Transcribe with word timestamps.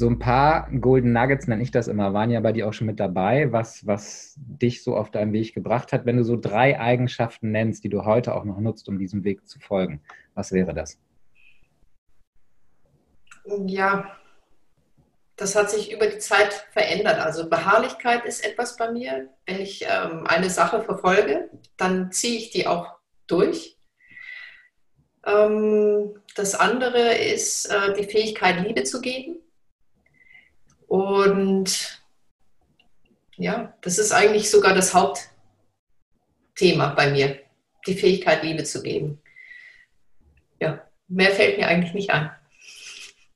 so 0.00 0.08
ein 0.08 0.18
paar 0.18 0.68
Golden 0.80 1.12
Nuggets, 1.12 1.46
nenne 1.46 1.62
ich 1.62 1.70
das 1.70 1.86
immer, 1.86 2.14
waren 2.14 2.30
ja 2.30 2.40
bei 2.40 2.52
dir 2.52 2.66
auch 2.66 2.72
schon 2.72 2.86
mit 2.86 2.98
dabei, 2.98 3.52
was, 3.52 3.86
was 3.86 4.34
dich 4.38 4.82
so 4.82 4.96
auf 4.96 5.10
deinem 5.10 5.34
Weg 5.34 5.52
gebracht 5.52 5.92
hat. 5.92 6.06
Wenn 6.06 6.16
du 6.16 6.24
so 6.24 6.36
drei 6.36 6.80
Eigenschaften 6.80 7.50
nennst, 7.50 7.84
die 7.84 7.90
du 7.90 8.04
heute 8.06 8.34
auch 8.34 8.44
noch 8.44 8.58
nutzt, 8.58 8.88
um 8.88 8.98
diesem 8.98 9.24
Weg 9.24 9.46
zu 9.46 9.60
folgen, 9.60 10.00
was 10.34 10.52
wäre 10.52 10.72
das? 10.72 10.98
Ja, 13.66 14.16
das 15.36 15.54
hat 15.54 15.70
sich 15.70 15.92
über 15.92 16.06
die 16.06 16.18
Zeit 16.18 16.52
verändert. 16.72 17.18
Also 17.18 17.50
Beharrlichkeit 17.50 18.24
ist 18.24 18.44
etwas 18.44 18.76
bei 18.78 18.90
mir. 18.90 19.28
Wenn 19.44 19.60
ich 19.60 19.84
ähm, 19.86 20.26
eine 20.26 20.48
Sache 20.48 20.82
verfolge, 20.82 21.50
dann 21.76 22.10
ziehe 22.10 22.38
ich 22.38 22.50
die 22.50 22.66
auch 22.66 22.96
durch. 23.26 23.76
Ähm, 25.26 26.14
das 26.36 26.54
andere 26.54 27.14
ist 27.16 27.66
äh, 27.66 27.92
die 27.92 28.04
Fähigkeit, 28.04 28.66
Liebe 28.66 28.84
zu 28.84 29.02
geben. 29.02 29.36
Und 30.90 32.02
ja, 33.36 33.72
das 33.80 33.98
ist 33.98 34.10
eigentlich 34.10 34.50
sogar 34.50 34.74
das 34.74 34.92
Hauptthema 34.92 35.28
bei 36.96 37.12
mir, 37.12 37.36
die 37.86 37.94
Fähigkeit, 37.94 38.42
Liebe 38.42 38.64
zu 38.64 38.82
geben. 38.82 39.20
Ja, 40.60 40.82
mehr 41.06 41.30
fällt 41.30 41.58
mir 41.58 41.68
eigentlich 41.68 41.94
nicht 41.94 42.10
ein. 42.10 42.30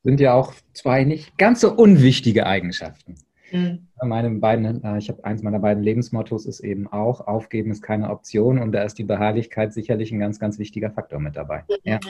Sind 0.03 0.19
ja 0.19 0.35
auch 0.35 0.53
zwei 0.73 1.05
nicht 1.05 1.39
ganz 1.39 1.61
so 1.61 1.73
unwichtige 1.73 2.45
Eigenschaften. 2.47 3.15
Mhm. 3.53 3.87
Meine 4.03 4.31
beiden, 4.31 4.83
äh, 4.83 4.99
ich 4.99 5.09
habe 5.09 5.25
eins 5.25 5.45
meiner 5.45 5.61
beiden 5.61 5.85
Lebensmottos 5.85 6.47
ist 6.47 6.59
eben 6.59 6.89
auch, 6.89 7.21
aufgeben 7.21 7.71
ist 7.71 7.83
keine 7.83 8.11
Option 8.11 8.59
und 8.59 8.73
da 8.73 8.83
ist 8.83 8.99
die 8.99 9.05
Beharrlichkeit 9.05 9.73
sicherlich 9.73 10.11
ein 10.11 10.19
ganz, 10.19 10.41
ganz 10.41 10.59
wichtiger 10.59 10.91
Faktor 10.91 11.21
mit 11.21 11.37
dabei. 11.37 11.63
Ja. 11.85 12.01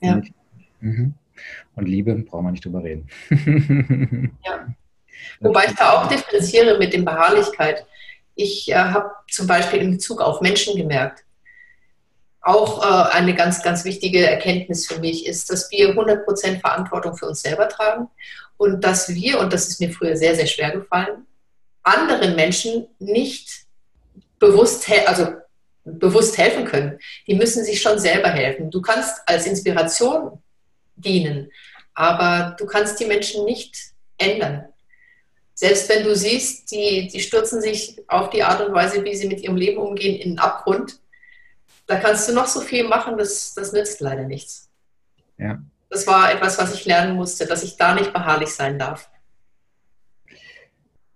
ja. 0.00 0.20
Mhm. 0.80 1.14
Und 1.76 1.88
Liebe 1.88 2.12
brauchen 2.16 2.46
wir 2.46 2.50
nicht 2.50 2.64
drüber 2.64 2.82
reden. 2.82 3.08
ja. 4.44 4.74
Wobei 5.40 5.66
ich 5.66 5.74
da 5.74 5.92
auch 5.92 6.08
differenziere 6.08 6.78
mit 6.78 6.92
dem 6.92 7.04
Beharrlichkeit. 7.04 7.86
Ich 8.34 8.70
äh, 8.70 8.74
habe 8.74 9.10
zum 9.30 9.46
Beispiel 9.46 9.80
in 9.80 9.92
Bezug 9.92 10.20
auf 10.20 10.40
Menschen 10.40 10.76
gemerkt, 10.76 11.24
auch 12.42 12.82
äh, 12.82 13.16
eine 13.16 13.34
ganz, 13.34 13.62
ganz 13.62 13.84
wichtige 13.84 14.26
Erkenntnis 14.26 14.86
für 14.86 14.98
mich 14.98 15.26
ist, 15.26 15.50
dass 15.50 15.70
wir 15.70 15.94
100% 15.94 16.60
Verantwortung 16.60 17.16
für 17.16 17.26
uns 17.26 17.42
selber 17.42 17.68
tragen 17.68 18.08
und 18.56 18.82
dass 18.82 19.08
wir, 19.08 19.40
und 19.40 19.52
das 19.52 19.68
ist 19.68 19.80
mir 19.80 19.92
früher 19.92 20.16
sehr, 20.16 20.34
sehr 20.34 20.46
schwer 20.46 20.70
gefallen, 20.70 21.26
anderen 21.82 22.36
Menschen 22.36 22.86
nicht 22.98 23.66
bewusst, 24.38 24.86
also 25.06 25.28
bewusst 25.84 26.36
helfen 26.38 26.64
können. 26.64 26.98
Die 27.26 27.34
müssen 27.34 27.64
sich 27.64 27.80
schon 27.80 27.98
selber 27.98 28.28
helfen. 28.28 28.70
Du 28.70 28.80
kannst 28.80 29.20
als 29.26 29.46
Inspiration 29.46 30.42
dienen, 30.96 31.50
aber 31.94 32.56
du 32.58 32.66
kannst 32.66 33.00
die 33.00 33.06
Menschen 33.06 33.44
nicht 33.44 33.76
ändern. 34.18 34.66
Selbst 35.60 35.88
wenn 35.88 36.04
du 36.04 36.16
siehst, 36.16 36.70
die, 36.70 37.08
die 37.08 37.20
stürzen 37.20 37.60
sich 37.60 38.00
auf 38.08 38.30
die 38.30 38.42
Art 38.42 38.66
und 38.66 38.74
Weise, 38.74 39.04
wie 39.04 39.14
sie 39.14 39.28
mit 39.28 39.42
ihrem 39.42 39.56
Leben 39.56 39.78
umgehen, 39.78 40.18
in 40.18 40.30
den 40.30 40.38
Abgrund, 40.38 41.00
da 41.86 41.96
kannst 41.96 42.28
du 42.28 42.34
noch 42.34 42.46
so 42.46 42.60
viel 42.60 42.86
machen, 42.88 43.18
das, 43.18 43.52
das 43.54 43.72
nützt 43.72 44.00
leider 44.00 44.24
nichts. 44.24 44.70
Ja 45.38 45.60
das 45.90 46.06
war 46.06 46.32
etwas, 46.32 46.58
was 46.58 46.72
ich 46.72 46.86
lernen 46.86 47.16
musste, 47.16 47.46
dass 47.46 47.64
ich 47.64 47.76
da 47.76 47.94
nicht 47.94 48.12
beharrlich 48.12 48.50
sein 48.50 48.78
darf. 48.78 49.10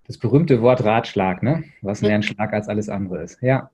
Das 0.07 0.19
berühmte 0.19 0.61
Wort 0.61 0.85
Ratschlag, 0.85 1.43
ne? 1.43 1.65
Was 1.81 2.03
mehr 2.03 2.17
ein 2.17 2.23
Schlag 2.23 2.53
als 2.53 2.69
alles 2.69 2.91
andere 2.91 3.23
ist. 3.23 3.41
Ja, 3.41 3.71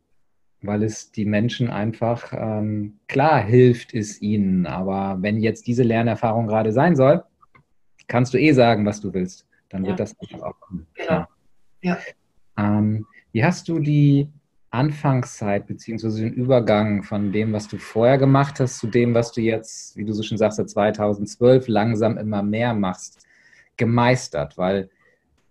weil 0.63 0.85
es 0.85 1.11
die 1.11 1.25
Menschen 1.25 1.71
einfach, 1.71 2.33
ähm, 2.33 3.01
klar 3.09 3.43
hilft 3.43 3.95
es 3.95 4.21
ihnen, 4.23 4.67
aber 4.67 5.17
wenn 5.23 5.41
jetzt 5.41 5.67
diese 5.67 5.83
Lernerfahrung 5.83 6.47
gerade 6.47 6.71
sein 6.73 6.95
soll, 6.95 7.25
kannst 8.07 8.35
du 8.35 8.39
eh 8.39 8.53
sagen, 8.53 8.87
was 8.87 9.01
du 9.01 9.13
willst. 9.13 9.47
Dann 9.71 9.83
wird 9.83 9.99
ja. 9.99 10.05
das 10.05 10.15
einfach 10.21 10.43
auch 10.43 10.61
kommen. 10.61 10.87
Genau. 10.95 11.27
Ja. 11.81 11.99
Ähm, 12.59 13.07
wie 13.33 13.45
hast 13.45 13.69
du 13.69 13.79
die 13.79 14.29
Anfangszeit 14.71 15.67
beziehungsweise 15.67 16.23
den 16.23 16.35
Übergang 16.35 17.03
von 17.03 17.33
dem, 17.33 17.53
was 17.53 17.67
du 17.69 17.79
vorher 17.79 18.19
gemacht 18.19 18.61
hast, 18.61 18.79
zu 18.79 18.87
dem, 18.87 19.15
was 19.15 19.33
du 19.33 19.41
jetzt, 19.41 19.97
wie 19.97 20.05
du 20.05 20.13
so 20.13 20.23
schon 20.23 20.39
sagst, 20.39 20.59
seit 20.59 20.71
2012 20.71 21.67
langsam 21.69 22.19
immer 22.19 22.43
mehr 22.43 22.75
machst, 22.75 23.27
gemeistert? 23.77 24.59
Weil 24.59 24.91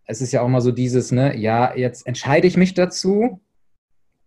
es 0.06 0.22
ist 0.22 0.32
ja 0.32 0.42
auch 0.42 0.48
mal 0.48 0.62
so 0.62 0.72
dieses, 0.72 1.12
ne, 1.12 1.36
ja, 1.38 1.76
jetzt 1.76 2.08
entscheide 2.08 2.48
ich 2.48 2.56
mich 2.56 2.74
dazu, 2.74 3.42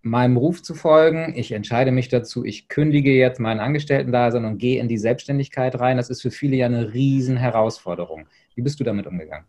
meinem 0.02 0.36
Ruf 0.36 0.62
zu 0.62 0.74
folgen. 0.74 1.32
Ich 1.36 1.52
entscheide 1.52 1.92
mich 1.92 2.08
dazu, 2.08 2.44
ich 2.44 2.68
kündige 2.68 3.12
jetzt 3.12 3.40
meinen 3.40 3.60
Angestellten-Dasein 3.60 4.44
und 4.44 4.58
gehe 4.58 4.80
in 4.80 4.88
die 4.88 4.98
Selbstständigkeit 4.98 5.78
rein. 5.78 5.96
Das 5.96 6.10
ist 6.10 6.22
für 6.22 6.30
viele 6.30 6.56
ja 6.56 6.66
eine 6.66 6.92
riesen 6.92 7.36
Herausforderung. 7.36 8.26
Wie 8.54 8.62
bist 8.62 8.80
du 8.80 8.84
damit 8.84 9.06
umgegangen? 9.06 9.46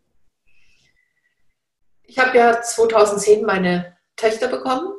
Ich 2.06 2.20
habe 2.20 2.38
ja 2.38 2.62
2010 2.62 3.44
meine 3.44 3.98
Töchter 4.16 4.48
bekommen 4.48 4.94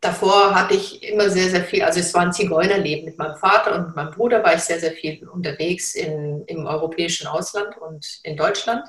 davor 0.00 0.54
hatte 0.54 0.74
ich 0.74 1.02
immer 1.02 1.28
sehr, 1.30 1.50
sehr 1.50 1.64
viel, 1.64 1.82
also 1.82 2.00
es 2.00 2.12
war 2.14 2.22
ein 2.22 2.32
Zigeunerleben 2.32 3.04
mit 3.04 3.18
meinem 3.18 3.36
Vater 3.36 3.74
und 3.74 3.96
meinem 3.96 4.12
Bruder 4.12 4.42
war 4.42 4.54
ich 4.54 4.60
sehr, 4.60 4.80
sehr 4.80 4.92
viel 4.92 5.26
unterwegs 5.28 5.94
in, 5.94 6.44
im 6.46 6.66
europäischen 6.66 7.26
Ausland 7.26 7.76
und 7.78 8.20
in 8.22 8.36
Deutschland. 8.36 8.86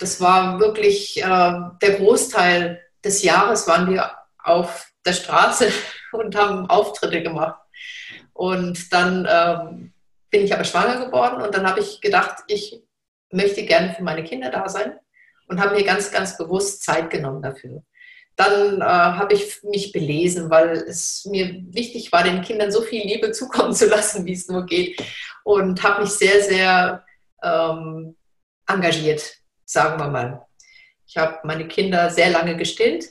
Das 0.00 0.20
war 0.20 0.60
wirklich 0.60 1.22
äh, 1.22 1.52
der 1.82 1.98
Großteil 1.98 2.82
des 3.04 3.22
Jahres 3.22 3.66
waren 3.68 3.90
wir 3.90 4.10
auf 4.42 4.90
der 5.04 5.12
Straße 5.12 5.70
und 6.12 6.36
haben 6.36 6.68
Auftritte 6.68 7.22
gemacht. 7.22 7.60
Und 8.32 8.92
dann 8.92 9.26
ähm, 9.30 9.92
bin 10.30 10.44
ich 10.44 10.52
aber 10.52 10.64
schwanger 10.64 11.06
geworden 11.06 11.40
und 11.40 11.54
dann 11.54 11.68
habe 11.68 11.80
ich 11.80 12.00
gedacht, 12.00 12.42
ich 12.48 12.82
möchte 13.30 13.64
gerne 13.64 13.94
für 13.94 14.02
meine 14.02 14.24
Kinder 14.24 14.50
da 14.50 14.68
sein 14.68 14.98
und 15.48 15.60
habe 15.60 15.74
mir 15.74 15.84
ganz, 15.84 16.10
ganz 16.10 16.36
bewusst 16.36 16.82
Zeit 16.82 17.10
genommen 17.10 17.42
dafür. 17.42 17.82
Dann 18.36 18.80
äh, 18.80 18.84
habe 18.84 19.34
ich 19.34 19.62
mich 19.62 19.92
belesen, 19.92 20.50
weil 20.50 20.72
es 20.72 21.24
mir 21.24 21.62
wichtig 21.68 22.10
war, 22.10 22.24
den 22.24 22.42
Kindern 22.42 22.72
so 22.72 22.82
viel 22.82 23.06
Liebe 23.06 23.30
zukommen 23.32 23.72
zu 23.72 23.86
lassen, 23.86 24.24
wie 24.26 24.32
es 24.32 24.48
nur 24.48 24.66
geht. 24.66 25.00
Und 25.44 25.82
habe 25.82 26.02
mich 26.02 26.10
sehr, 26.10 26.42
sehr 26.42 27.04
ähm, 27.42 28.16
engagiert, 28.66 29.38
sagen 29.64 30.00
wir 30.00 30.08
mal. 30.08 30.46
Ich 31.06 31.16
habe 31.16 31.38
meine 31.44 31.68
Kinder 31.68 32.10
sehr 32.10 32.30
lange 32.30 32.56
gestillt 32.56 33.08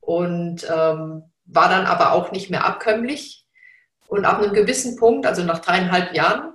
und 0.00 0.64
ähm, 0.64 1.24
war 1.46 1.68
dann 1.68 1.86
aber 1.86 2.12
auch 2.12 2.30
nicht 2.30 2.50
mehr 2.50 2.64
abkömmlich. 2.64 3.46
Und 4.06 4.24
ab 4.24 4.40
einem 4.40 4.52
gewissen 4.52 4.96
Punkt, 4.96 5.26
also 5.26 5.42
nach 5.42 5.58
dreieinhalb 5.58 6.14
Jahren, 6.14 6.52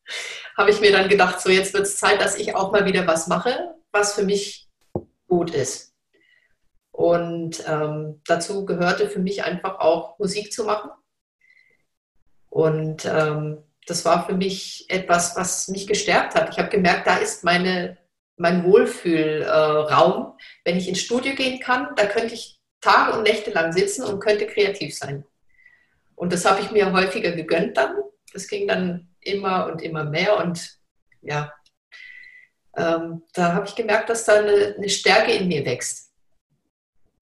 habe 0.56 0.70
ich 0.70 0.80
mir 0.80 0.90
dann 0.90 1.08
gedacht, 1.08 1.40
so 1.40 1.50
jetzt 1.50 1.74
wird 1.74 1.84
es 1.84 1.98
Zeit, 1.98 2.20
dass 2.20 2.36
ich 2.36 2.54
auch 2.54 2.72
mal 2.72 2.86
wieder 2.86 3.06
was 3.06 3.28
mache, 3.28 3.75
was 3.96 4.14
für 4.14 4.24
mich 4.24 4.68
gut 5.26 5.50
ist. 5.54 5.94
Und 6.92 7.62
ähm, 7.68 8.22
dazu 8.26 8.64
gehörte 8.64 9.08
für 9.08 9.18
mich 9.18 9.44
einfach 9.44 9.80
auch 9.80 10.18
Musik 10.18 10.52
zu 10.52 10.64
machen. 10.64 10.90
Und 12.48 13.04
ähm, 13.04 13.62
das 13.86 14.04
war 14.04 14.26
für 14.26 14.34
mich 14.34 14.86
etwas, 14.88 15.36
was 15.36 15.68
mich 15.68 15.86
gestärkt 15.86 16.34
hat. 16.34 16.48
Ich 16.50 16.58
habe 16.58 16.70
gemerkt, 16.70 17.06
da 17.06 17.16
ist 17.16 17.44
meine, 17.44 17.98
mein 18.36 18.64
Wohlfühlraum. 18.64 20.22
Äh, 20.38 20.42
Wenn 20.64 20.78
ich 20.78 20.88
ins 20.88 21.00
Studio 21.00 21.34
gehen 21.34 21.60
kann, 21.60 21.94
da 21.96 22.06
könnte 22.06 22.34
ich 22.34 22.58
Tage 22.80 23.16
und 23.16 23.24
Nächte 23.24 23.50
lang 23.50 23.72
sitzen 23.72 24.04
und 24.04 24.20
könnte 24.20 24.46
kreativ 24.46 24.96
sein. 24.96 25.24
Und 26.14 26.32
das 26.32 26.44
habe 26.46 26.60
ich 26.60 26.70
mir 26.70 26.92
häufiger 26.92 27.32
gegönnt 27.32 27.76
dann. 27.76 27.94
Das 28.32 28.48
ging 28.48 28.66
dann 28.66 29.14
immer 29.20 29.66
und 29.66 29.82
immer 29.82 30.04
mehr. 30.04 30.38
Und 30.38 30.78
ja, 31.20 31.52
ähm, 32.76 33.22
da 33.32 33.54
habe 33.54 33.66
ich 33.66 33.74
gemerkt, 33.74 34.10
dass 34.10 34.24
da 34.24 34.34
eine, 34.34 34.74
eine 34.76 34.88
Stärke 34.88 35.32
in 35.32 35.48
mir 35.48 35.64
wächst. 35.64 36.12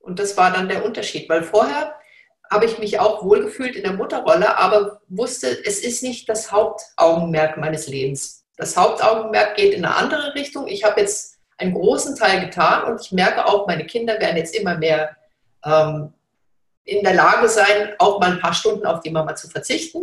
Und 0.01 0.19
das 0.19 0.37
war 0.37 0.53
dann 0.53 0.69
der 0.69 0.85
Unterschied, 0.85 1.29
weil 1.29 1.43
vorher 1.43 1.95
habe 2.51 2.67
ich 2.67 2.79
mich 2.79 3.01
auch 3.01 3.25
wohlgefühlt 3.25 3.75
in 3.75 3.85
der 3.85 3.95
Mutterrolle, 3.95 4.57
aber 4.59 5.01
wusste, 5.09 5.49
es 5.65 5.81
ist 5.81 6.03
nicht 6.03 6.29
das 6.29 6.53
Hauptaugenmerk 6.53 7.57
meines 7.57 7.89
Lebens. 7.89 8.45
Das 8.57 8.77
Hauptaugenmerk 8.77 9.57
geht 9.57 9.75
in 9.75 9.85
eine 9.85 9.97
andere 9.97 10.35
Richtung. 10.35 10.69
Ich 10.69 10.85
habe 10.85 11.01
jetzt 11.01 11.39
einen 11.57 11.75
großen 11.75 12.17
Teil 12.17 12.41
getan 12.41 12.85
und 12.85 13.01
ich 13.01 13.13
merke 13.13 13.47
auch, 13.47 13.67
meine 13.67 13.87
Kinder 13.87 14.21
werden 14.21 14.37
jetzt 14.37 14.55
immer 14.55 14.77
mehr 14.77 15.17
ähm, 15.65 16.13
in 16.85 17.03
der 17.03 17.15
Lage 17.15 17.49
sein, 17.49 17.95
auch 17.99 18.21
mal 18.21 18.33
ein 18.33 18.41
paar 18.41 18.55
Stunden 18.55 18.87
auf 18.87 19.01
die 19.01 19.11
Mama 19.11 19.35
zu 19.35 19.49
verzichten. 19.49 20.03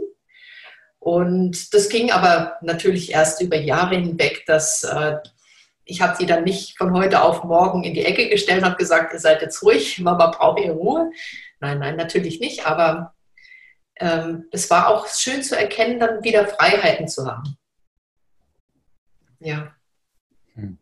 Und 0.99 1.73
das 1.73 1.89
ging 1.89 2.11
aber 2.11 2.57
natürlich 2.61 3.11
erst 3.11 3.41
über 3.41 3.57
Jahre 3.57 3.95
hinweg, 3.95 4.45
dass 4.45 4.83
äh, 4.83 5.17
ich 5.85 6.01
habe 6.01 6.15
sie 6.15 6.25
dann 6.25 6.43
nicht 6.43 6.77
von 6.77 6.93
heute 6.93 7.21
auf 7.21 7.43
morgen 7.43 7.83
in 7.83 7.93
die 7.93 8.05
Ecke 8.05 8.29
gestellt 8.29 8.59
und 8.59 8.65
habe 8.65 8.77
gesagt, 8.77 9.13
ihr 9.13 9.19
seid 9.19 9.41
jetzt 9.41 9.61
ruhig, 9.63 9.99
Mama 10.03 10.27
braucht 10.27 10.59
ihre 10.59 10.73
Ruhe. 10.73 11.11
Nein, 11.59 11.79
nein, 11.79 11.95
natürlich 11.95 12.39
nicht. 12.39 12.65
Aber 12.65 13.13
ähm, 13.99 14.45
es 14.51 14.69
war 14.69 14.89
auch 14.89 15.07
schön 15.07 15.43
zu 15.43 15.57
erkennen, 15.57 15.99
dann 15.99 16.23
wieder 16.23 16.47
Freiheiten 16.47 17.07
zu 17.07 17.25
haben. 17.25 17.55
Ja. 19.39 19.73
Hm. 20.53 20.77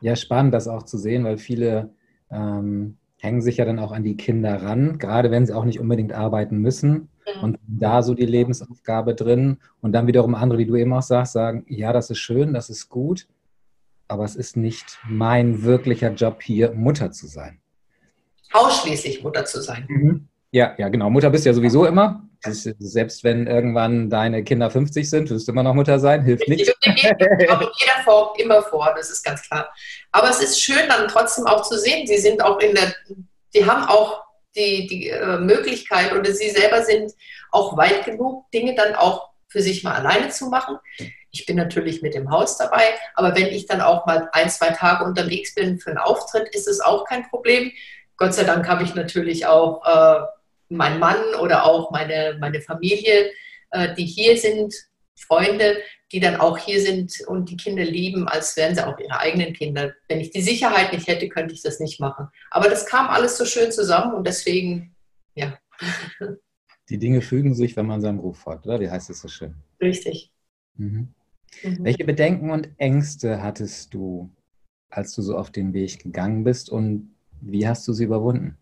Ja, 0.00 0.16
spannend, 0.16 0.54
das 0.54 0.68
auch 0.68 0.82
zu 0.82 0.98
sehen, 0.98 1.24
weil 1.24 1.38
viele 1.38 1.94
ähm, 2.30 2.98
hängen 3.18 3.40
sich 3.40 3.56
ja 3.56 3.64
dann 3.64 3.78
auch 3.78 3.92
an 3.92 4.04
die 4.04 4.16
Kinder 4.16 4.62
ran, 4.62 4.98
gerade 4.98 5.30
wenn 5.30 5.46
sie 5.46 5.54
auch 5.54 5.64
nicht 5.64 5.80
unbedingt 5.80 6.12
arbeiten 6.12 6.58
müssen. 6.58 7.08
Mhm. 7.34 7.42
Und 7.42 7.58
da 7.66 8.02
so 8.02 8.14
die 8.14 8.26
Lebensaufgabe 8.26 9.14
drin. 9.14 9.58
Und 9.80 9.92
dann 9.92 10.06
wiederum 10.06 10.34
andere, 10.34 10.58
wie 10.58 10.66
du 10.66 10.76
eben 10.76 10.92
auch 10.92 11.02
sagst, 11.02 11.32
sagen, 11.32 11.64
ja, 11.66 11.92
das 11.94 12.10
ist 12.10 12.18
schön, 12.18 12.52
das 12.52 12.68
ist 12.68 12.88
gut 12.90 13.26
aber 14.08 14.24
es 14.24 14.36
ist 14.36 14.56
nicht 14.56 14.98
mein 15.08 15.62
wirklicher 15.62 16.10
Job 16.10 16.42
hier, 16.42 16.72
Mutter 16.72 17.12
zu 17.12 17.26
sein. 17.26 17.60
Ausschließlich 18.52 19.22
Mutter 19.22 19.44
zu 19.44 19.60
sein. 19.60 19.86
Mhm. 19.88 20.28
Ja, 20.52 20.74
ja, 20.78 20.88
genau. 20.88 21.10
Mutter 21.10 21.30
bist 21.30 21.44
ja 21.44 21.52
sowieso 21.52 21.84
immer. 21.86 22.22
Ist, 22.44 22.62
selbst 22.78 23.24
wenn 23.24 23.46
irgendwann 23.46 24.08
deine 24.08 24.44
Kinder 24.44 24.70
50 24.70 25.08
sind, 25.10 25.30
wirst 25.30 25.48
du 25.48 25.52
immer 25.52 25.62
noch 25.62 25.74
Mutter 25.74 25.98
sein, 25.98 26.22
hilft 26.22 26.48
nicht. 26.48 26.64
Geht 26.66 26.76
in 26.82 26.94
jeder 26.96 28.04
Form 28.04 28.28
immer 28.38 28.62
vor, 28.62 28.94
das 28.96 29.10
ist 29.10 29.24
ganz 29.24 29.42
klar. 29.42 29.68
Aber 30.12 30.30
es 30.30 30.40
ist 30.40 30.60
schön 30.60 30.88
dann 30.88 31.08
trotzdem 31.08 31.46
auch 31.46 31.62
zu 31.62 31.78
sehen, 31.78 32.06
sie 32.06 32.18
sind 32.18 32.42
auch 32.42 32.60
in 32.60 32.74
der, 32.74 32.94
die 33.54 33.66
haben 33.66 33.84
auch 33.84 34.22
die, 34.54 34.86
die 34.86 35.08
äh, 35.08 35.38
Möglichkeit 35.38 36.12
oder 36.12 36.32
sie 36.32 36.50
selber 36.50 36.82
sind 36.82 37.12
auch 37.50 37.76
weit 37.76 38.04
genug, 38.04 38.50
Dinge 38.52 38.74
dann 38.74 38.94
auch 38.94 39.30
für 39.48 39.60
sich 39.60 39.82
mal 39.82 39.94
alleine 39.94 40.28
zu 40.28 40.48
machen. 40.48 40.78
Ich 41.38 41.44
bin 41.44 41.56
natürlich 41.56 42.00
mit 42.00 42.14
dem 42.14 42.30
Haus 42.30 42.56
dabei, 42.56 42.82
aber 43.14 43.36
wenn 43.36 43.48
ich 43.48 43.66
dann 43.66 43.82
auch 43.82 44.06
mal 44.06 44.28
ein, 44.32 44.48
zwei 44.48 44.70
Tage 44.70 45.04
unterwegs 45.04 45.54
bin 45.54 45.78
für 45.78 45.90
einen 45.90 45.98
Auftritt, 45.98 46.48
ist 46.54 46.66
es 46.66 46.80
auch 46.80 47.04
kein 47.04 47.28
Problem. 47.28 47.70
Gott 48.16 48.32
sei 48.32 48.44
Dank 48.44 48.66
habe 48.66 48.84
ich 48.84 48.94
natürlich 48.94 49.44
auch 49.44 49.84
äh, 49.84 50.24
meinen 50.70 50.98
Mann 50.98 51.34
oder 51.42 51.66
auch 51.66 51.90
meine, 51.90 52.38
meine 52.40 52.62
Familie, 52.62 53.30
äh, 53.70 53.94
die 53.94 54.06
hier 54.06 54.38
sind, 54.38 54.74
Freunde, 55.14 55.76
die 56.12 56.20
dann 56.20 56.36
auch 56.36 56.56
hier 56.56 56.80
sind 56.80 57.20
und 57.26 57.50
die 57.50 57.56
Kinder 57.56 57.84
lieben, 57.84 58.28
als 58.28 58.56
wären 58.56 58.74
sie 58.74 58.86
auch 58.86 58.98
ihre 58.98 59.18
eigenen 59.18 59.52
Kinder. 59.52 59.92
Wenn 60.08 60.20
ich 60.20 60.30
die 60.30 60.40
Sicherheit 60.40 60.92
nicht 60.92 61.06
hätte, 61.06 61.28
könnte 61.28 61.52
ich 61.52 61.62
das 61.62 61.80
nicht 61.80 62.00
machen. 62.00 62.28
Aber 62.50 62.68
das 62.70 62.86
kam 62.86 63.08
alles 63.08 63.36
so 63.36 63.44
schön 63.44 63.72
zusammen 63.72 64.14
und 64.14 64.26
deswegen, 64.26 64.94
ja. 65.34 65.58
Die 66.88 66.98
Dinge 66.98 67.20
fügen 67.20 67.54
sich, 67.54 67.76
wenn 67.76 67.86
man 67.86 68.00
seinem 68.00 68.20
Ruf 68.20 68.38
folgt, 68.38 68.66
oder? 68.66 68.80
Wie 68.80 68.88
heißt 68.88 69.10
es 69.10 69.20
so 69.20 69.28
schön? 69.28 69.54
Richtig. 69.80 70.30
Mhm. 70.76 71.14
Mhm. 71.62 71.84
Welche 71.84 72.04
Bedenken 72.04 72.50
und 72.50 72.70
Ängste 72.78 73.42
hattest 73.42 73.94
du, 73.94 74.30
als 74.90 75.14
du 75.14 75.22
so 75.22 75.36
auf 75.36 75.50
den 75.50 75.72
Weg 75.72 76.02
gegangen 76.02 76.44
bist 76.44 76.70
und 76.70 77.14
wie 77.40 77.66
hast 77.66 77.86
du 77.86 77.92
sie 77.92 78.04
überwunden? 78.04 78.56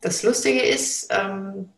Das 0.00 0.22
Lustige 0.22 0.62
ist, 0.62 1.08
ähm, 1.10 1.70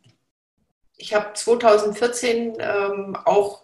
ich 0.96 1.14
habe 1.14 1.32
2014 1.32 2.56
ähm, 2.58 3.16
auch, 3.24 3.62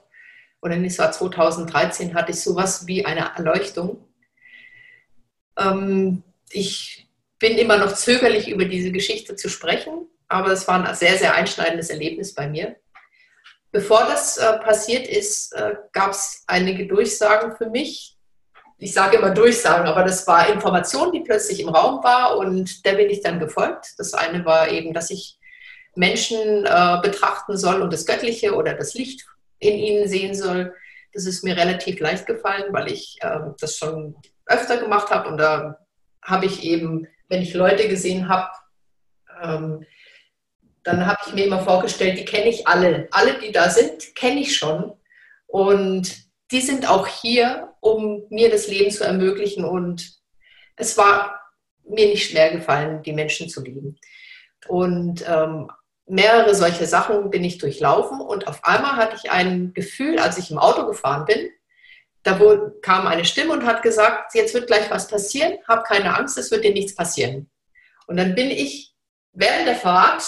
oder 0.62 0.76
nicht, 0.76 0.92
es 0.92 0.98
war 0.98 1.12
2013, 1.12 2.14
hatte 2.14 2.32
ich 2.32 2.40
sowas 2.40 2.86
wie 2.86 3.04
eine 3.04 3.34
Erleuchtung. 3.36 4.08
Ähm, 5.58 6.22
ich 6.50 7.08
bin 7.38 7.58
immer 7.58 7.76
noch 7.76 7.94
zögerlich, 7.94 8.48
über 8.48 8.64
diese 8.64 8.92
Geschichte 8.92 9.36
zu 9.36 9.48
sprechen, 9.48 10.06
aber 10.28 10.52
es 10.52 10.66
war 10.68 10.82
ein 10.82 10.94
sehr, 10.94 11.18
sehr 11.18 11.34
einschneidendes 11.34 11.90
Erlebnis 11.90 12.34
bei 12.34 12.48
mir. 12.48 12.76
Bevor 13.74 14.04
das 14.04 14.36
äh, 14.36 14.56
passiert 14.60 15.08
ist, 15.08 15.52
äh, 15.52 15.74
gab 15.90 16.12
es 16.12 16.44
einige 16.46 16.86
Durchsagen 16.86 17.56
für 17.56 17.68
mich, 17.68 18.16
ich 18.78 18.92
sage 18.92 19.16
immer 19.16 19.30
Durchsagen, 19.30 19.88
aber 19.88 20.04
das 20.04 20.24
war 20.28 20.48
Information, 20.48 21.10
die 21.10 21.22
plötzlich 21.22 21.58
im 21.58 21.70
Raum 21.70 22.04
war 22.04 22.38
und 22.38 22.86
der 22.86 22.92
bin 22.92 23.10
ich 23.10 23.20
dann 23.20 23.40
gefolgt. 23.40 23.94
Das 23.98 24.14
eine 24.14 24.44
war 24.44 24.68
eben, 24.68 24.94
dass 24.94 25.10
ich 25.10 25.40
Menschen 25.96 26.64
äh, 26.64 27.00
betrachten 27.02 27.56
soll 27.56 27.82
und 27.82 27.92
das 27.92 28.06
Göttliche 28.06 28.54
oder 28.54 28.74
das 28.74 28.94
Licht 28.94 29.26
in 29.58 29.74
ihnen 29.74 30.06
sehen 30.06 30.36
soll. 30.36 30.72
Das 31.12 31.26
ist 31.26 31.42
mir 31.42 31.56
relativ 31.56 31.98
leicht 31.98 32.26
gefallen, 32.26 32.72
weil 32.72 32.92
ich 32.92 33.18
äh, 33.22 33.40
das 33.58 33.76
schon 33.76 34.14
öfter 34.46 34.76
gemacht 34.76 35.10
habe 35.10 35.28
und 35.28 35.38
da 35.38 35.80
habe 36.22 36.46
ich 36.46 36.62
eben, 36.62 37.08
wenn 37.28 37.42
ich 37.42 37.54
Leute 37.54 37.88
gesehen 37.88 38.28
habe, 38.28 38.52
ähm, 39.42 39.84
dann 40.84 41.06
habe 41.06 41.18
ich 41.26 41.32
mir 41.32 41.46
immer 41.46 41.60
vorgestellt, 41.60 42.18
die 42.18 42.24
kenne 42.24 42.48
ich 42.48 42.66
alle. 42.66 43.08
Alle, 43.10 43.38
die 43.40 43.52
da 43.52 43.70
sind, 43.70 44.14
kenne 44.14 44.40
ich 44.40 44.56
schon. 44.56 44.92
Und 45.46 46.14
die 46.50 46.60
sind 46.60 46.88
auch 46.88 47.06
hier, 47.06 47.74
um 47.80 48.24
mir 48.28 48.50
das 48.50 48.68
Leben 48.68 48.90
zu 48.90 49.04
ermöglichen. 49.04 49.64
Und 49.64 50.12
es 50.76 50.96
war 50.96 51.40
mir 51.84 52.06
nicht 52.06 52.30
schwer 52.30 52.52
gefallen, 52.52 53.02
die 53.02 53.12
Menschen 53.12 53.48
zu 53.48 53.62
lieben. 53.62 53.98
Und 54.68 55.24
ähm, 55.26 55.70
mehrere 56.06 56.54
solche 56.54 56.86
Sachen 56.86 57.30
bin 57.30 57.44
ich 57.44 57.58
durchlaufen 57.58 58.20
und 58.20 58.46
auf 58.46 58.64
einmal 58.64 58.96
hatte 58.96 59.16
ich 59.22 59.30
ein 59.30 59.72
Gefühl, 59.72 60.18
als 60.18 60.38
ich 60.38 60.50
im 60.50 60.58
Auto 60.58 60.86
gefahren 60.86 61.24
bin, 61.24 61.50
da 62.22 62.38
kam 62.80 63.06
eine 63.06 63.24
Stimme 63.24 63.52
und 63.52 63.66
hat 63.66 63.82
gesagt, 63.82 64.34
jetzt 64.34 64.54
wird 64.54 64.66
gleich 64.66 64.90
was 64.90 65.08
passieren, 65.08 65.58
hab 65.68 65.84
keine 65.84 66.16
Angst, 66.16 66.38
es 66.38 66.50
wird 66.50 66.64
dir 66.64 66.72
nichts 66.72 66.94
passieren. 66.94 67.50
Und 68.06 68.16
dann 68.16 68.34
bin 68.34 68.50
ich 68.50 68.94
während 69.32 69.66
der 69.66 69.76
Fahrt 69.76 70.22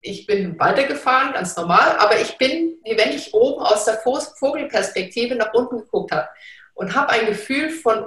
ich 0.00 0.26
bin 0.26 0.58
weitergefahren, 0.58 1.32
ganz 1.32 1.56
normal, 1.56 1.96
aber 1.98 2.20
ich 2.20 2.38
bin, 2.38 2.78
wie 2.84 2.96
wenn 2.96 3.12
ich 3.12 3.34
oben 3.34 3.62
aus 3.62 3.84
der 3.84 3.98
Vogelperspektive 3.98 5.34
nach 5.34 5.52
unten 5.54 5.78
geguckt 5.78 6.12
habe 6.12 6.28
und 6.74 6.94
habe 6.94 7.10
ein 7.10 7.26
Gefühl 7.26 7.70
von 7.70 8.06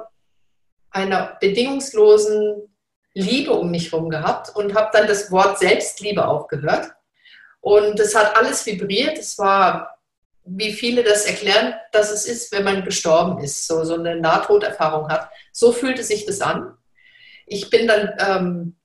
einer 0.90 1.38
bedingungslosen 1.40 2.68
Liebe 3.14 3.54
um 3.54 3.72
mich 3.72 3.92
herum 3.92 4.10
gehabt 4.10 4.56
und 4.56 4.74
habe 4.74 4.90
dann 4.94 5.08
das 5.08 5.32
Wort 5.32 5.60
Selbstliebe 5.60 6.28
auch 6.28 6.48
gehört. 6.48 6.92
Und 7.60 8.00
es 8.00 8.16
hat 8.16 8.36
alles 8.38 8.66
vibriert. 8.66 9.18
Es 9.18 9.38
war, 9.38 9.98
wie 10.46 10.74
viele 10.74 11.04
das 11.04 11.26
erklären, 11.26 11.74
dass 11.92 12.10
es 12.12 12.26
ist, 12.26 12.52
wenn 12.52 12.64
man 12.64 12.86
gestorben 12.86 13.44
ist, 13.44 13.68
so, 13.68 13.84
so 13.84 13.96
eine 13.96 14.16
Nahtoderfahrung 14.16 15.10
hat. 15.10 15.30
So 15.52 15.72
fühlte 15.72 16.04
sich 16.04 16.26
das 16.26 16.42
an. 16.42 16.78
Ich 17.46 17.70
bin 17.70 17.88
dann 17.88 18.14
ähm, 18.20 18.81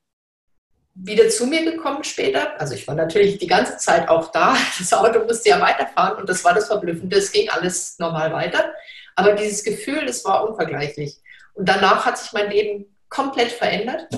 wieder 0.97 1.29
zu 1.29 1.47
mir 1.47 1.65
gekommen 1.65 2.03
später. 2.05 2.59
Also 2.59 2.75
ich 2.75 2.87
war 2.89 2.95
natürlich 2.95 3.39
die 3.39 3.47
ganze 3.47 3.77
Zeit 3.77 4.09
auch 4.09 4.33
da. 4.33 4.57
Das 4.79 4.93
Auto 4.93 5.25
musste 5.25 5.51
ja 5.51 5.61
weiterfahren 5.61 6.19
und 6.19 6.29
das 6.29 6.45
war 6.45 6.55
das 6.55 6.69
Verblüffende. 6.69 7.17
Es 7.17 7.33
ging 7.33 7.49
alles 7.51 7.99
normal 7.99 8.33
weiter. 8.33 8.73
Aber 9.15 9.33
dieses 9.33 9.63
Gefühl, 9.63 10.07
das 10.07 10.25
war 10.25 10.49
unvergleichlich. 10.49 11.21
Und 11.55 11.69
danach 11.69 12.05
hat 12.05 12.19
sich 12.19 12.33
mein 12.33 12.51
Leben 12.51 12.97
komplett 13.09 13.53
verändert. 13.53 14.09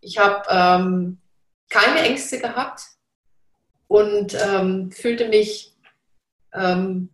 Ich 0.00 0.18
habe 0.18 0.44
ähm, 0.50 1.18
keine 1.70 2.00
Ängste 2.00 2.38
gehabt 2.38 2.82
und 3.88 4.36
ähm, 4.40 4.90
fühlte 4.92 5.28
mich 5.28 5.74
ähm, 6.52 7.10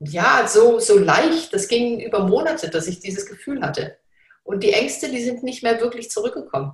ja 0.00 0.46
so, 0.46 0.78
so 0.78 0.98
leicht. 0.98 1.52
Das 1.54 1.68
ging 1.68 2.00
über 2.00 2.26
Monate, 2.26 2.68
dass 2.68 2.86
ich 2.86 3.00
dieses 3.00 3.26
Gefühl 3.26 3.62
hatte. 3.62 3.96
Und 4.42 4.62
die 4.62 4.72
Ängste, 4.72 5.10
die 5.10 5.22
sind 5.22 5.42
nicht 5.42 5.62
mehr 5.62 5.80
wirklich 5.80 6.10
zurückgekommen. 6.10 6.72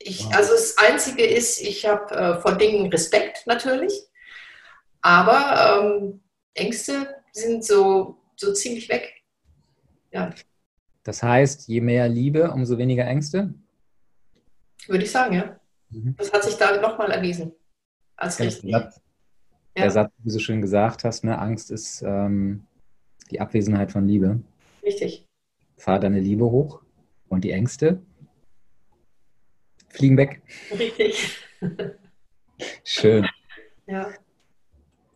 Ich, 0.00 0.26
also 0.26 0.52
das 0.52 0.76
Einzige 0.78 1.24
ist, 1.24 1.60
ich 1.60 1.86
habe 1.86 2.14
äh, 2.14 2.40
vor 2.40 2.56
Dingen 2.56 2.90
Respekt 2.90 3.46
natürlich, 3.46 3.92
aber 5.00 5.82
ähm, 5.82 6.20
Ängste 6.54 7.16
sind 7.32 7.64
so, 7.64 8.16
so 8.36 8.52
ziemlich 8.52 8.88
weg. 8.88 9.12
Ja. 10.12 10.32
Das 11.02 11.22
heißt, 11.22 11.68
je 11.68 11.80
mehr 11.80 12.08
Liebe, 12.08 12.50
umso 12.50 12.78
weniger 12.78 13.06
Ängste? 13.06 13.54
Würde 14.86 15.04
ich 15.04 15.10
sagen, 15.10 15.34
ja. 15.34 15.58
Mhm. 15.90 16.14
Das 16.16 16.32
hat 16.32 16.44
sich 16.44 16.54
da 16.56 16.80
nochmal 16.80 17.10
erwiesen. 17.10 17.52
Als 18.16 18.38
richtig. 18.40 18.70
Der 18.70 18.80
Satz, 18.80 19.00
ja. 19.76 19.82
der 19.82 19.90
Satz, 19.90 20.12
wie 20.18 20.24
du 20.24 20.30
so 20.30 20.38
schön 20.38 20.60
gesagt 20.60 21.04
hast, 21.04 21.24
ne? 21.24 21.38
Angst 21.38 21.70
ist 21.70 22.02
ähm, 22.02 22.66
die 23.30 23.40
Abwesenheit 23.40 23.92
von 23.92 24.06
Liebe. 24.06 24.40
Richtig. 24.82 25.26
Fahr 25.76 26.00
deine 26.00 26.20
Liebe 26.20 26.44
hoch 26.44 26.82
und 27.28 27.44
die 27.44 27.52
Ängste 27.52 28.02
fliegen 29.90 30.16
weg. 30.16 30.42
Richtig. 30.70 31.38
Schön. 32.84 33.26
Ja. 33.86 34.10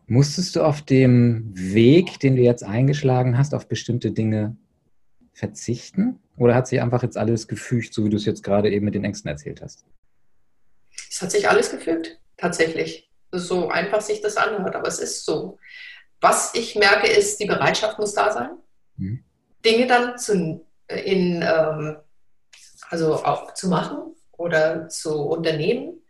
Musstest 0.07 0.55
du 0.55 0.63
auf 0.63 0.81
dem 0.81 1.51
Weg, 1.55 2.19
den 2.19 2.35
du 2.35 2.41
jetzt 2.41 2.63
eingeschlagen 2.63 3.37
hast, 3.37 3.53
auf 3.53 3.67
bestimmte 3.67 4.11
Dinge 4.11 4.55
verzichten? 5.33 6.19
Oder 6.37 6.55
hat 6.55 6.67
sich 6.67 6.81
einfach 6.81 7.03
jetzt 7.03 7.17
alles 7.17 7.47
gefügt, 7.47 7.93
so 7.93 8.03
wie 8.05 8.09
du 8.09 8.17
es 8.17 8.25
jetzt 8.25 8.43
gerade 8.43 8.71
eben 8.71 8.85
mit 8.85 8.95
den 8.95 9.03
Ängsten 9.03 9.29
erzählt 9.29 9.61
hast? 9.61 9.85
Es 11.09 11.21
hat 11.21 11.31
sich 11.31 11.49
alles 11.49 11.71
gefügt, 11.71 12.19
tatsächlich. 12.37 13.09
So 13.31 13.69
einfach 13.69 14.01
sich 14.01 14.21
das 14.21 14.37
anhört, 14.37 14.75
aber 14.75 14.87
es 14.87 14.99
ist 14.99 15.25
so. 15.25 15.57
Was 16.21 16.53
ich 16.55 16.75
merke, 16.75 17.07
ist, 17.07 17.39
die 17.39 17.45
Bereitschaft 17.45 17.99
muss 17.99 18.13
da 18.13 18.31
sein, 18.31 18.51
mhm. 18.97 19.23
Dinge 19.65 19.87
dann 19.87 20.17
zu, 20.17 20.65
in, 20.87 21.41
ähm, 21.41 21.97
also 22.89 23.15
auch 23.23 23.53
zu 23.53 23.67
machen, 23.67 24.15
oder 24.37 24.89
zu 24.89 25.21
unternehmen 25.21 26.03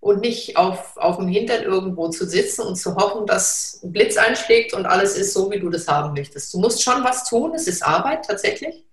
und 0.00 0.20
nicht 0.20 0.56
auf, 0.56 0.96
auf 0.96 1.16
dem 1.16 1.28
Hintern 1.28 1.62
irgendwo 1.62 2.08
zu 2.08 2.26
sitzen 2.26 2.62
und 2.62 2.76
zu 2.76 2.94
hoffen, 2.96 3.26
dass 3.26 3.80
ein 3.82 3.92
Blitz 3.92 4.16
einschlägt 4.16 4.72
und 4.74 4.86
alles 4.86 5.16
ist 5.16 5.34
so, 5.34 5.50
wie 5.50 5.58
du 5.58 5.70
das 5.70 5.88
haben 5.88 6.14
möchtest. 6.14 6.54
Du 6.54 6.58
musst 6.58 6.82
schon 6.82 7.02
was 7.04 7.28
tun, 7.28 7.54
es 7.54 7.66
ist 7.66 7.82
Arbeit 7.82 8.24
tatsächlich, 8.24 8.84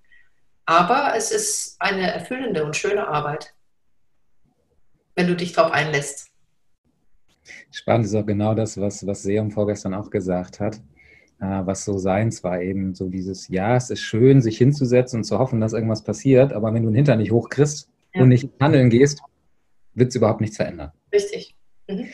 aber 0.65 1.13
es 1.15 1.31
ist 1.31 1.75
eine 1.79 2.11
erfüllende 2.11 2.65
und 2.65 2.75
schöne 2.75 3.07
Arbeit, 3.07 3.53
wenn 5.15 5.27
du 5.27 5.35
dich 5.35 5.53
darauf 5.53 5.71
einlässt. 5.71 6.31
Spannend 7.71 8.07
ist 8.07 8.15
auch 8.15 8.25
genau 8.25 8.55
das, 8.55 8.79
was, 8.79 9.05
was 9.05 9.21
Seum 9.21 9.51
vorgestern 9.51 9.93
auch 9.93 10.09
gesagt 10.09 10.59
hat, 10.59 10.77
äh, 11.39 11.61
was 11.65 11.85
so 11.85 11.99
seins 11.99 12.43
war, 12.43 12.61
eben 12.61 12.95
so 12.95 13.09
dieses, 13.09 13.47
ja, 13.49 13.75
es 13.75 13.91
ist 13.91 13.99
schön, 13.99 14.41
sich 14.41 14.57
hinzusetzen 14.57 15.19
und 15.19 15.23
zu 15.25 15.37
hoffen, 15.37 15.61
dass 15.61 15.73
irgendwas 15.73 16.03
passiert, 16.03 16.51
aber 16.53 16.73
wenn 16.73 16.83
du 16.83 16.89
den 16.89 16.95
Hintern 16.95 17.19
nicht 17.19 17.31
hochkriegst, 17.31 17.89
ja. 18.15 18.21
und 18.21 18.29
nicht 18.29 18.49
handeln 18.59 18.89
gehst, 18.89 19.21
wird 19.93 20.09
es 20.09 20.15
überhaupt 20.15 20.41
nichts 20.41 20.57
verändern. 20.57 20.91
Richtig. 21.13 21.55
Mhm. 21.87 22.07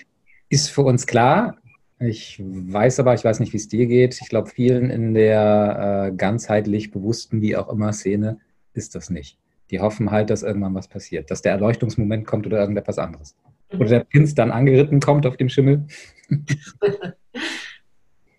Ist 0.49 0.69
für 0.69 0.81
uns 0.81 1.07
klar, 1.07 1.57
Ich 1.99 2.41
weiß 2.43 2.99
aber, 2.99 3.13
ich 3.13 3.23
weiß 3.23 3.39
nicht, 3.39 3.53
wie 3.53 3.57
es 3.57 3.67
dir 3.67 3.85
geht. 3.85 4.19
Ich 4.21 4.29
glaube, 4.29 4.49
vielen 4.49 4.89
in 4.89 5.13
der 5.13 6.09
äh, 6.09 6.15
ganzheitlich 6.15 6.89
bewussten, 6.89 7.41
wie 7.41 7.55
auch 7.55 7.69
immer, 7.69 7.93
Szene 7.93 8.39
ist 8.73 8.95
das 8.95 9.11
nicht. 9.11 9.37
Die 9.69 9.79
hoffen 9.79 10.09
halt, 10.09 10.31
dass 10.31 10.41
irgendwann 10.41 10.73
was 10.73 10.87
passiert, 10.87 11.29
dass 11.29 11.43
der 11.43 11.51
Erleuchtungsmoment 11.51 12.25
kommt 12.25 12.47
oder 12.47 12.59
irgendetwas 12.59 12.97
anderes. 12.97 13.35
Mhm. 13.71 13.79
Oder 13.79 13.89
der 13.89 13.99
Prinz 14.05 14.33
dann 14.33 14.51
angeritten 14.51 14.99
kommt 14.99 15.27
auf 15.27 15.37
dem 15.37 15.47
Schimmel. 15.47 15.85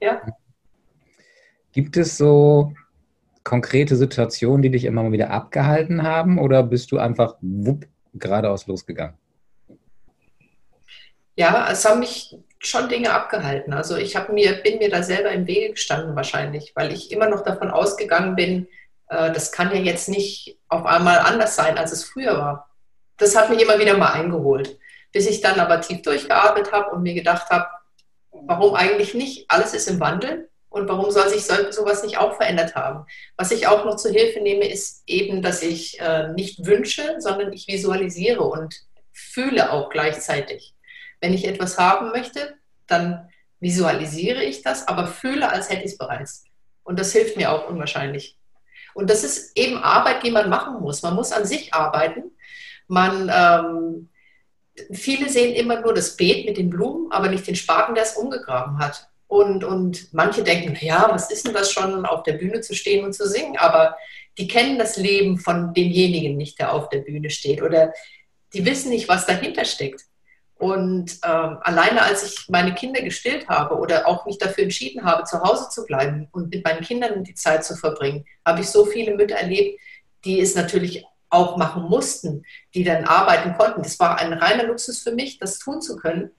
ja. 0.00 0.20
Gibt 1.72 1.96
es 1.96 2.18
so 2.18 2.74
konkrete 3.44 3.96
Situationen, 3.96 4.62
die 4.62 4.70
dich 4.70 4.84
immer 4.84 5.02
mal 5.02 5.12
wieder 5.12 5.30
abgehalten 5.30 6.02
haben 6.02 6.38
oder 6.38 6.62
bist 6.62 6.92
du 6.92 6.98
einfach 6.98 7.36
wupp 7.40 7.86
geradeaus 8.14 8.66
losgegangen? 8.66 9.16
Ja, 11.34 11.68
es 11.70 11.84
haben 11.84 12.00
mich 12.00 12.36
schon 12.58 12.88
Dinge 12.88 13.12
abgehalten. 13.12 13.72
Also 13.72 13.96
ich 13.96 14.16
mir, 14.30 14.62
bin 14.62 14.78
mir 14.78 14.90
da 14.90 15.02
selber 15.02 15.32
im 15.32 15.46
Wege 15.46 15.70
gestanden 15.70 16.14
wahrscheinlich, 16.14 16.72
weil 16.74 16.92
ich 16.92 17.10
immer 17.10 17.28
noch 17.28 17.42
davon 17.42 17.70
ausgegangen 17.70 18.36
bin, 18.36 18.68
äh, 19.08 19.32
das 19.32 19.50
kann 19.50 19.74
ja 19.74 19.80
jetzt 19.80 20.08
nicht 20.08 20.58
auf 20.68 20.84
einmal 20.84 21.18
anders 21.18 21.56
sein, 21.56 21.78
als 21.78 21.92
es 21.92 22.04
früher 22.04 22.36
war. 22.38 22.70
Das 23.16 23.36
hat 23.36 23.50
mich 23.50 23.62
immer 23.62 23.78
wieder 23.78 23.96
mal 23.96 24.12
eingeholt, 24.12 24.78
bis 25.12 25.26
ich 25.26 25.40
dann 25.40 25.58
aber 25.58 25.80
tief 25.80 26.02
durchgeatmet 26.02 26.72
habe 26.72 26.90
und 26.90 27.02
mir 27.02 27.14
gedacht 27.14 27.50
habe, 27.50 27.66
warum 28.30 28.74
eigentlich 28.74 29.14
nicht? 29.14 29.50
Alles 29.50 29.74
ist 29.74 29.88
im 29.88 30.00
Wandel 30.00 30.48
und 30.72 30.88
warum 30.88 31.10
soll 31.10 31.28
sich 31.28 31.44
so, 31.44 31.54
sowas 31.70 32.02
nicht 32.02 32.18
auch 32.18 32.36
verändert 32.36 32.74
haben? 32.74 33.04
Was 33.36 33.50
ich 33.50 33.66
auch 33.66 33.84
noch 33.84 33.96
zur 33.96 34.10
Hilfe 34.10 34.40
nehme, 34.40 34.66
ist 34.66 35.02
eben, 35.06 35.42
dass 35.42 35.62
ich 35.62 36.00
äh, 36.00 36.28
nicht 36.28 36.64
wünsche, 36.64 37.16
sondern 37.18 37.52
ich 37.52 37.68
visualisiere 37.68 38.42
und 38.42 38.74
fühle 39.12 39.70
auch 39.70 39.90
gleichzeitig. 39.90 40.74
Wenn 41.20 41.34
ich 41.34 41.46
etwas 41.46 41.78
haben 41.78 42.10
möchte, 42.10 42.54
dann 42.86 43.28
visualisiere 43.60 44.42
ich 44.42 44.62
das, 44.62 44.88
aber 44.88 45.06
fühle, 45.06 45.50
als 45.50 45.68
hätte 45.68 45.84
ich 45.84 45.92
es 45.92 45.98
bereits. 45.98 46.44
Und 46.82 46.98
das 46.98 47.12
hilft 47.12 47.36
mir 47.36 47.52
auch 47.52 47.68
unwahrscheinlich. 47.68 48.38
Und 48.94 49.08
das 49.08 49.24
ist 49.24 49.56
eben 49.56 49.78
Arbeit, 49.78 50.22
die 50.22 50.30
man 50.30 50.48
machen 50.48 50.80
muss. 50.80 51.02
Man 51.02 51.14
muss 51.14 51.32
an 51.32 51.46
sich 51.46 51.72
arbeiten. 51.72 52.32
Man, 52.88 53.30
ähm, 53.32 54.08
viele 54.92 55.28
sehen 55.28 55.54
immer 55.54 55.80
nur 55.80 55.94
das 55.94 56.16
Beet 56.16 56.46
mit 56.46 56.56
den 56.56 56.70
Blumen, 56.70 57.12
aber 57.12 57.28
nicht 57.28 57.46
den 57.46 57.56
Spaten, 57.56 57.94
der 57.94 58.04
es 58.04 58.16
umgegraben 58.16 58.78
hat. 58.78 59.08
Und, 59.32 59.64
und 59.64 60.12
manche 60.12 60.42
denken, 60.42 60.76
ja, 60.78 61.08
was 61.10 61.30
ist 61.30 61.46
denn 61.46 61.54
das 61.54 61.72
schon, 61.72 62.04
auf 62.04 62.22
der 62.22 62.34
Bühne 62.34 62.60
zu 62.60 62.74
stehen 62.74 63.02
und 63.02 63.14
zu 63.14 63.26
singen? 63.26 63.56
Aber 63.56 63.96
die 64.36 64.46
kennen 64.46 64.78
das 64.78 64.98
Leben 64.98 65.38
von 65.38 65.72
demjenigen 65.72 66.36
nicht, 66.36 66.58
der 66.58 66.74
auf 66.74 66.90
der 66.90 66.98
Bühne 66.98 67.30
steht. 67.30 67.62
Oder 67.62 67.94
die 68.52 68.66
wissen 68.66 68.90
nicht, 68.90 69.08
was 69.08 69.24
dahinter 69.24 69.64
steckt. 69.64 70.02
Und 70.56 71.12
ähm, 71.24 71.56
alleine 71.62 72.02
als 72.02 72.24
ich 72.24 72.46
meine 72.50 72.74
Kinder 72.74 73.00
gestillt 73.00 73.48
habe 73.48 73.76
oder 73.76 74.06
auch 74.06 74.26
mich 74.26 74.36
dafür 74.36 74.64
entschieden 74.64 75.02
habe, 75.02 75.24
zu 75.24 75.40
Hause 75.40 75.70
zu 75.70 75.86
bleiben 75.86 76.28
und 76.32 76.50
mit 76.50 76.62
meinen 76.62 76.82
Kindern 76.82 77.24
die 77.24 77.34
Zeit 77.34 77.64
zu 77.64 77.74
verbringen, 77.74 78.26
habe 78.44 78.60
ich 78.60 78.68
so 78.68 78.84
viele 78.84 79.16
Mütter 79.16 79.36
erlebt, 79.36 79.80
die 80.26 80.40
es 80.40 80.54
natürlich 80.56 81.06
auch 81.30 81.56
machen 81.56 81.84
mussten, 81.84 82.44
die 82.74 82.84
dann 82.84 83.06
arbeiten 83.06 83.56
konnten. 83.56 83.82
Das 83.82 83.98
war 83.98 84.18
ein 84.18 84.34
reiner 84.34 84.64
Luxus 84.64 85.00
für 85.00 85.12
mich, 85.12 85.38
das 85.38 85.58
tun 85.58 85.80
zu 85.80 85.96
können. 85.96 86.32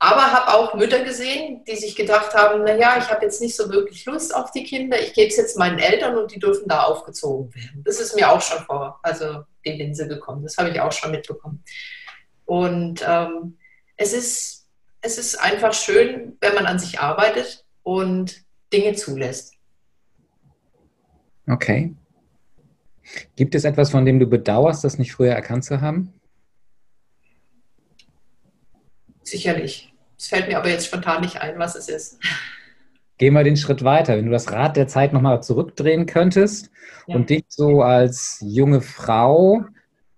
Aber 0.00 0.32
habe 0.32 0.54
auch 0.54 0.74
Mütter 0.74 1.02
gesehen, 1.02 1.64
die 1.64 1.74
sich 1.74 1.96
gedacht 1.96 2.32
haben, 2.34 2.62
naja, 2.62 2.98
ich 2.98 3.10
habe 3.10 3.24
jetzt 3.24 3.40
nicht 3.40 3.56
so 3.56 3.68
wirklich 3.68 4.04
Lust 4.06 4.34
auf 4.34 4.52
die 4.52 4.62
Kinder, 4.62 5.00
ich 5.00 5.12
gebe 5.12 5.28
es 5.28 5.36
jetzt 5.36 5.58
meinen 5.58 5.80
Eltern 5.80 6.16
und 6.16 6.32
die 6.32 6.38
dürfen 6.38 6.68
da 6.68 6.84
aufgezogen 6.84 7.52
werden. 7.54 7.82
Das 7.84 7.98
ist 7.98 8.14
mir 8.14 8.30
auch 8.30 8.40
schon 8.40 8.64
vor, 8.64 9.00
also 9.02 9.42
die 9.64 9.72
Linse 9.72 10.06
gekommen. 10.06 10.44
Das 10.44 10.56
habe 10.56 10.70
ich 10.70 10.80
auch 10.80 10.92
schon 10.92 11.10
mitbekommen. 11.10 11.64
Und 12.44 13.04
ähm, 13.06 13.58
es, 13.96 14.12
ist, 14.12 14.68
es 15.00 15.18
ist 15.18 15.34
einfach 15.36 15.74
schön, 15.74 16.36
wenn 16.40 16.54
man 16.54 16.66
an 16.66 16.78
sich 16.78 17.00
arbeitet 17.00 17.64
und 17.82 18.44
Dinge 18.72 18.94
zulässt. 18.94 19.54
Okay. 21.48 21.94
Gibt 23.36 23.54
es 23.54 23.64
etwas, 23.64 23.90
von 23.90 24.04
dem 24.04 24.20
du 24.20 24.26
bedauerst, 24.26 24.84
das 24.84 24.98
nicht 24.98 25.12
früher 25.12 25.32
erkannt 25.32 25.64
zu 25.64 25.80
haben? 25.80 26.12
Sicherlich. 29.30 29.92
Es 30.16 30.28
fällt 30.28 30.48
mir 30.48 30.58
aber 30.58 30.68
jetzt 30.68 30.86
spontan 30.86 31.20
nicht 31.20 31.40
ein, 31.40 31.58
was 31.58 31.74
es 31.76 31.88
ist. 31.88 32.18
Gehen 33.18 33.34
wir 33.34 33.44
den 33.44 33.56
Schritt 33.56 33.84
weiter. 33.84 34.16
Wenn 34.16 34.26
du 34.26 34.32
das 34.32 34.50
Rad 34.52 34.76
der 34.76 34.88
Zeit 34.88 35.12
nochmal 35.12 35.42
zurückdrehen 35.42 36.06
könntest 36.06 36.70
ja. 37.06 37.16
und 37.16 37.30
dich 37.30 37.44
so 37.48 37.82
als 37.82 38.38
junge 38.40 38.80
Frau 38.80 39.64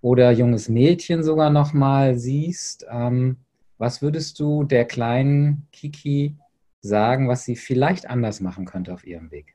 oder 0.01 0.31
junges 0.31 0.69
Mädchen 0.69 1.23
sogar 1.23 1.51
nochmal 1.51 2.17
siehst, 2.19 2.87
ähm, 2.91 3.39
was 3.79 4.03
würdest 4.03 4.39
du 4.39 4.65
der 4.65 4.85
kleinen 4.85 5.67
Kiki 5.73 6.37
sagen, 6.83 7.29
was 7.29 7.45
sie 7.45 7.57
vielleicht 7.57 8.09
anders 8.09 8.41
machen 8.41 8.65
könnte 8.65 8.93
auf 8.93 9.07
ihrem 9.07 9.31
Weg? 9.31 9.55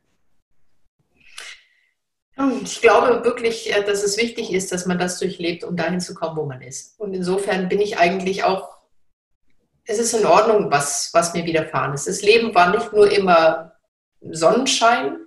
Ich 2.63 2.81
glaube 2.81 3.23
wirklich, 3.23 3.73
äh, 3.73 3.83
dass 3.83 4.03
es 4.03 4.17
wichtig 4.17 4.51
ist, 4.51 4.71
dass 4.71 4.85
man 4.85 4.99
das 4.99 5.19
durchlebt, 5.19 5.63
um 5.63 5.77
dahin 5.77 6.01
zu 6.01 6.13
kommen, 6.13 6.35
wo 6.35 6.45
man 6.45 6.61
ist. 6.61 6.99
Und 6.99 7.13
insofern 7.13 7.69
bin 7.69 7.79
ich 7.79 7.97
eigentlich 7.97 8.43
auch 8.43 8.74
es 9.85 9.99
ist 9.99 10.13
in 10.13 10.25
Ordnung, 10.25 10.71
was, 10.71 11.11
was 11.13 11.33
mir 11.33 11.45
widerfahren 11.45 11.93
ist. 11.93 12.07
Das 12.07 12.21
Leben 12.21 12.53
war 12.55 12.71
nicht 12.71 12.91
nur 12.91 13.11
immer 13.11 13.73
Sonnenschein, 14.21 15.17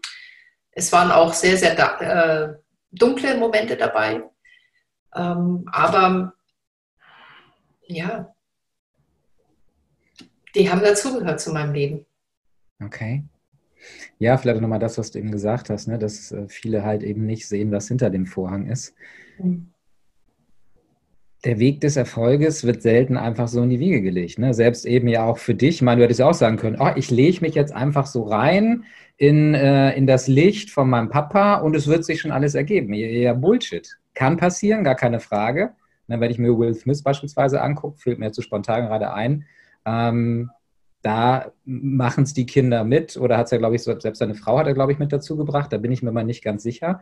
es 0.73 0.93
waren 0.93 1.11
auch 1.11 1.33
sehr, 1.33 1.57
sehr 1.57 1.77
äh, 2.01 2.55
dunkle 2.91 3.37
Momente 3.37 3.77
dabei. 3.77 4.23
Ähm, 5.15 5.69
aber 5.73 6.35
ja, 7.87 8.35
die 10.55 10.71
haben 10.71 10.83
dazugehört 10.83 11.41
zu 11.41 11.53
meinem 11.53 11.73
Leben. 11.73 12.07
Okay. 12.83 13.25
Ja, 14.19 14.37
vielleicht 14.37 14.61
nochmal 14.61 14.79
das, 14.79 14.99
was 14.99 15.11
du 15.11 15.19
eben 15.19 15.31
gesagt 15.31 15.71
hast, 15.71 15.87
ne? 15.87 15.99
dass 15.99 16.33
äh, 16.33 16.49
viele 16.49 16.85
halt 16.85 17.03
eben 17.03 17.27
nicht 17.27 17.49
sehen, 17.49 17.71
was 17.71 17.89
hinter 17.89 18.11
dem 18.11 18.27
Vorhang 18.27 18.67
ist. 18.67 18.95
Mhm 19.39 19.73
der 21.45 21.59
Weg 21.59 21.81
des 21.81 21.97
Erfolges 21.97 22.65
wird 22.65 22.83
selten 22.83 23.17
einfach 23.17 23.47
so 23.47 23.63
in 23.63 23.71
die 23.71 23.79
Wiege 23.79 24.03
gelegt. 24.03 24.39
Ne? 24.39 24.55
Selbst 24.55 24.85
eben 24.85 25.07
ja 25.09 25.25
auch 25.25 25.39
für 25.39 25.55
dich. 25.55 25.77
Ich 25.77 25.83
meine, 25.83 25.99
du 25.99 26.05
hättest 26.05 26.21
ja 26.21 26.29
auch 26.29 26.35
sagen 26.35 26.57
können, 26.57 26.79
oh, 26.81 26.91
ich 26.97 27.11
lege 27.11 27.41
mich 27.43 27.55
jetzt 27.55 27.73
einfach 27.73 28.07
so 28.07 28.25
rein 28.25 28.85
in, 29.17 29.55
äh, 29.55 29.93
in 29.97 30.07
das 30.07 30.27
Licht 30.27 30.71
von 30.71 30.91
meinem 30.91 31.11
Papa 31.11 31.57
und 31.57 31.77
es 31.77 31.87
wird 31.87 32.05
sich 32.05 32.21
schon 32.21 32.33
alles 32.33 32.55
ergeben. 32.55 32.93
Ja, 32.93 33.35
Bullshit. 33.35 33.99
Kann 34.15 34.37
passieren, 34.37 34.83
gar 34.83 34.97
keine 34.97 35.21
Frage. 35.21 35.71
Ne, 36.09 36.19
wenn 36.21 36.31
ich 36.31 36.39
mir 36.39 36.59
Will 36.59 36.75
Smith 36.75 37.03
beispielsweise 37.03 37.61
angucke, 37.61 37.99
fällt 37.99 38.19
mir 38.19 38.33
zu 38.33 38.43
spontan 38.43 38.87
gerade 38.87 39.13
ein. 39.13 39.45
Ähm, 39.85 40.51
da 41.03 41.53
machen 41.65 42.25
es 42.25 42.35
die 42.35 42.47
Kinder 42.47 42.83
mit 42.83 43.17
oder 43.17 43.39
hat 43.39 43.47
es 43.47 43.53
ja, 43.53 43.59
glaube 43.59 43.77
ich, 43.77 43.83
selbst 43.83 44.17
seine 44.17 44.35
Frau 44.35 44.59
hat 44.59 44.67
er, 44.67 44.75
glaube 44.75 44.91
ich, 44.91 44.99
mit 44.99 45.13
dazu 45.13 45.37
gebracht. 45.37 45.73
Da 45.73 45.79
bin 45.79 45.93
ich 45.93 46.03
mir 46.03 46.11
mal 46.11 46.25
nicht 46.25 46.43
ganz 46.43 46.65
sicher. 46.65 47.01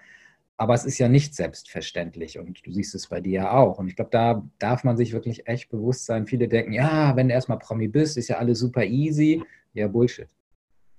Aber 0.58 0.74
es 0.74 0.84
ist 0.86 0.98
ja 0.98 1.08
nicht 1.08 1.34
selbstverständlich 1.34 2.38
und 2.38 2.66
du 2.66 2.72
siehst 2.72 2.94
es 2.94 3.08
bei 3.08 3.20
dir 3.20 3.32
ja 3.32 3.50
auch. 3.52 3.78
Und 3.78 3.88
ich 3.88 3.96
glaube, 3.96 4.10
da 4.10 4.42
darf 4.58 4.84
man 4.84 4.96
sich 4.96 5.12
wirklich 5.12 5.46
echt 5.46 5.68
bewusst 5.68 6.06
sein. 6.06 6.26
Viele 6.26 6.48
denken, 6.48 6.72
ja, 6.72 7.14
wenn 7.14 7.28
du 7.28 7.34
erstmal 7.34 7.58
Promi 7.58 7.88
bist, 7.88 8.16
ist 8.16 8.28
ja 8.28 8.38
alles 8.38 8.58
super 8.60 8.84
easy. 8.84 9.42
Ja, 9.74 9.86
Bullshit. 9.86 10.28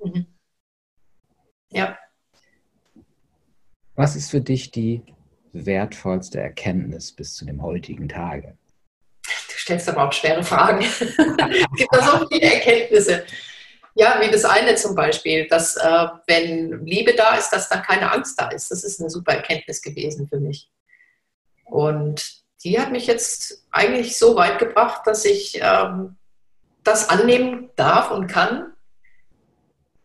Mhm. 0.04 0.28
Ja. 1.72 1.98
Was 3.96 4.16
ist 4.16 4.30
für 4.30 4.42
dich 4.42 4.70
die 4.70 5.02
wertvollste 5.54 6.40
Erkenntnis 6.40 7.12
bis 7.12 7.34
zu 7.34 7.46
dem 7.46 7.64
heutigen 7.64 8.08
Tage? 8.08 8.56
Du 9.24 9.54
stellst 9.58 9.90
aber 9.90 10.08
auch 10.08 10.14
schwere 10.14 10.44
Fragen. 10.44 10.82
es 10.82 11.00
gibt 11.00 11.90
da 11.92 12.20
so 12.20 12.28
viele 12.28 12.54
Erkenntnisse. 12.54 13.26
Ja, 14.00 14.22
wie 14.22 14.30
das 14.30 14.46
eine 14.46 14.76
zum 14.76 14.94
Beispiel, 14.94 15.48
dass 15.48 15.76
äh, 15.76 16.08
wenn 16.28 16.86
Liebe 16.86 17.16
da 17.16 17.36
ist, 17.36 17.50
dass 17.50 17.68
dann 17.68 17.82
keine 17.82 18.12
Angst 18.12 18.40
da 18.40 18.50
ist. 18.50 18.70
Das 18.70 18.84
ist 18.84 19.00
eine 19.00 19.10
super 19.10 19.34
Erkenntnis 19.34 19.82
gewesen 19.82 20.28
für 20.28 20.40
mich. 20.40 20.70
Und 21.66 22.44
die 22.64 22.80
hat 22.80 22.92
mich 22.92 23.08
jetzt 23.08 23.66
eigentlich 23.72 24.16
so 24.16 24.36
weit 24.36 24.60
gebracht, 24.60 25.02
dass 25.08 25.26
ich 25.26 25.60
ähm, 25.60 26.16
das 26.84 27.10
annehmen 27.10 27.72
darf 27.76 28.12
und 28.12 28.28
kann, 28.28 28.72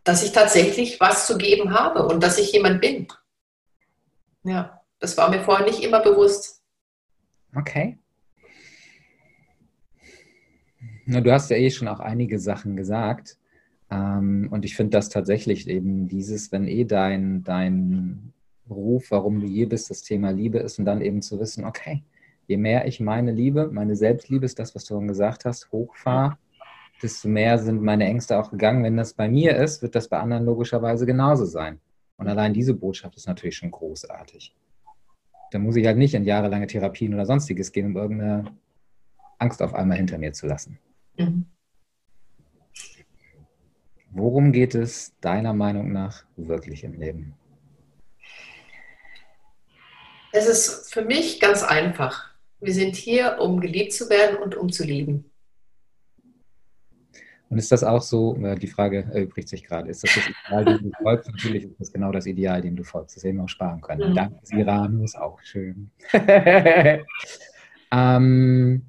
dass 0.05 0.23
ich 0.23 0.33
tatsächlich 0.33 0.99
was 0.99 1.27
zu 1.27 1.37
geben 1.37 1.75
habe 1.75 2.07
und 2.07 2.23
dass 2.23 2.39
ich 2.39 2.51
jemand 2.51 2.81
bin. 2.81 3.09
Ja, 4.43 4.81
das 5.01 5.19
war 5.19 5.29
mir 5.29 5.43
vorher 5.43 5.67
nicht 5.67 5.83
immer 5.83 6.01
bewusst. 6.01 6.63
Okay. 7.55 7.99
Na, 11.05 11.21
du 11.21 11.31
hast 11.31 11.51
ja 11.51 11.59
eh 11.59 11.71
schon 11.71 11.89
auch 11.89 12.01
einige 12.01 12.39
Sachen 12.39 12.75
gesagt. 12.75 13.37
Ähm, 13.93 14.49
und 14.51 14.65
ich 14.65 14.75
finde 14.75 14.97
das 14.97 15.11
tatsächlich 15.11 15.69
eben 15.69 16.09
dieses, 16.09 16.51
wenn 16.51 16.67
eh 16.67 16.85
dein, 16.85 17.45
dein 17.45 18.33
Ruf, 18.71 19.11
warum 19.11 19.41
du 19.41 19.47
hier 19.47 19.69
bist, 19.69 19.91
das 19.91 20.03
Thema 20.03 20.31
Liebe 20.31 20.59
ist 20.59 20.79
und 20.79 20.87
dann 20.87 21.03
eben 21.03 21.21
zu 21.21 21.39
wissen, 21.39 21.65
okay, 21.65 22.03
je 22.47 22.57
mehr 22.57 22.87
ich 22.87 23.01
meine 23.01 23.33
Liebe, 23.33 23.69
meine 23.71 23.95
Selbstliebe 23.95 24.47
ist 24.47 24.59
das, 24.59 24.75
was 24.75 24.85
du 24.85 24.95
schon 24.95 25.09
gesagt 25.09 25.45
hast, 25.45 25.71
hochfahre, 25.73 26.39
desto 27.03 27.29
mehr 27.29 27.59
sind 27.59 27.83
meine 27.83 28.07
Ängste 28.07 28.39
auch 28.39 28.51
gegangen. 28.51 28.83
Wenn 28.83 28.97
das 28.97 29.13
bei 29.13 29.29
mir 29.29 29.57
ist, 29.57 29.83
wird 29.83 29.95
das 29.95 30.09
bei 30.09 30.19
anderen 30.19 30.47
logischerweise 30.47 31.05
genauso 31.05 31.45
sein. 31.45 31.79
Und 32.17 32.29
allein 32.29 32.55
diese 32.55 32.73
Botschaft 32.73 33.17
ist 33.17 33.27
natürlich 33.27 33.57
schon 33.57 33.71
großartig. 33.71 34.55
Da 35.51 35.59
muss 35.59 35.77
ich 35.77 35.85
halt 35.87 35.99
nicht 35.99 36.15
in 36.15 36.25
jahrelange 36.25 36.67
Therapien 36.67 37.13
oder 37.13 37.27
sonstiges 37.27 37.73
gehen, 37.73 37.87
um 37.87 37.97
irgendeine 37.97 38.45
Angst 39.39 39.61
auf 39.61 39.75
einmal 39.75 39.99
hinter 39.99 40.17
mir 40.17 40.33
zu 40.33 40.47
lassen. 40.47 40.79
Mhm. 41.19 41.45
Worum 44.15 44.53
geht 44.53 44.75
es 44.75 45.19
deiner 45.21 45.55
Meinung 45.55 45.91
nach 45.91 46.25
wirklich 46.37 46.85
im 46.85 46.93
Leben? 46.93 47.35
Es 50.33 50.47
ist 50.47 50.93
für 50.93 51.03
mich 51.03 51.41
ganz 51.41 51.63
einfach. 51.63 52.31
Wir 52.61 52.75
sind 52.75 52.95
hier, 52.95 53.39
um 53.41 53.59
geliebt 53.61 53.93
zu 53.93 54.11
werden 54.11 54.37
und 54.37 54.55
um 54.55 54.71
zu 54.71 54.85
lieben. 54.85 55.31
Und 57.49 57.59
ist 57.59 57.73
das 57.73 57.85
auch 57.85 58.03
so, 58.03 58.37
äh, 58.37 58.55
die 58.55 58.67
Frage 58.67 59.09
erübrigt 59.13 59.49
sich 59.49 59.65
gerade, 59.65 59.89
ist 59.89 60.03
das 60.03 60.15
das 60.15 60.25
Ideal, 60.27 60.65
dem 60.65 60.91
du 60.91 60.91
folgst? 61.03 61.31
Natürlich 61.31 61.65
ist 61.65 61.81
das 61.81 61.93
genau 61.93 62.13
das 62.13 62.27
Ideal, 62.27 62.61
dem 62.61 62.77
du 62.77 62.85
folgst. 62.85 63.17
Das 63.17 63.25
hätten 63.25 63.39
wir 63.39 63.45
auch 63.45 63.49
sparen 63.49 63.81
können. 63.81 64.11
Mhm. 64.11 64.15
Danke, 64.15 64.39
Siranus, 64.43 65.15
auch 65.15 65.41
schön. 65.43 65.91
ähm, 67.93 68.87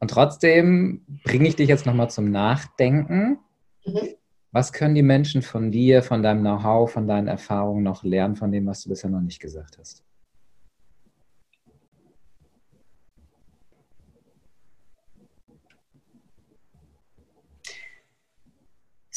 und 0.00 0.10
trotzdem 0.10 1.02
bringe 1.24 1.48
ich 1.48 1.56
dich 1.56 1.68
jetzt 1.68 1.86
nochmal 1.86 2.10
zum 2.10 2.30
Nachdenken. 2.30 3.38
Mhm. 3.84 4.16
Was 4.54 4.72
können 4.72 4.94
die 4.94 5.02
Menschen 5.02 5.42
von 5.42 5.72
dir, 5.72 6.00
von 6.00 6.22
deinem 6.22 6.42
Know-how, 6.42 6.88
von 6.88 7.08
deinen 7.08 7.26
Erfahrungen 7.26 7.82
noch 7.82 8.04
lernen, 8.04 8.36
von 8.36 8.52
dem, 8.52 8.66
was 8.66 8.82
du 8.82 8.88
bisher 8.88 9.10
noch 9.10 9.20
nicht 9.20 9.40
gesagt 9.40 9.78
hast? 9.78 10.04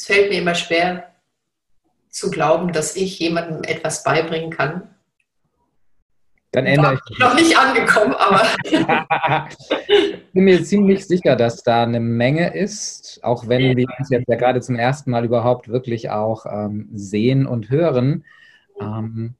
fällt 0.08 0.30
mir 0.30 0.38
immer 0.38 0.54
schwer 0.54 1.14
zu 2.08 2.30
glauben, 2.30 2.72
dass 2.72 2.96
ich 2.96 3.18
jemandem 3.18 3.62
etwas 3.62 4.02
beibringen 4.02 4.50
kann. 4.50 4.94
Dann 6.52 6.66
ändere 6.66 6.94
ich. 6.94 7.00
Bin 7.16 7.26
noch 7.26 7.34
nicht 7.34 7.58
angekommen, 7.58 8.14
aber. 8.14 8.42
ich 8.64 10.24
bin 10.32 10.44
mir 10.44 10.62
ziemlich 10.64 11.06
sicher, 11.06 11.36
dass 11.36 11.62
da 11.62 11.82
eine 11.82 12.00
Menge 12.00 12.54
ist, 12.54 13.20
auch 13.22 13.48
wenn 13.48 13.76
wir 13.76 13.86
uns 13.98 14.10
jetzt 14.10 14.28
ja 14.28 14.36
gerade 14.36 14.60
zum 14.60 14.76
ersten 14.76 15.10
Mal 15.10 15.24
überhaupt 15.24 15.68
wirklich 15.68 16.10
auch 16.10 16.46
ähm, 16.46 16.88
sehen 16.92 17.46
und 17.46 17.70
hören. 17.70 18.24
Ähm, 18.80 19.34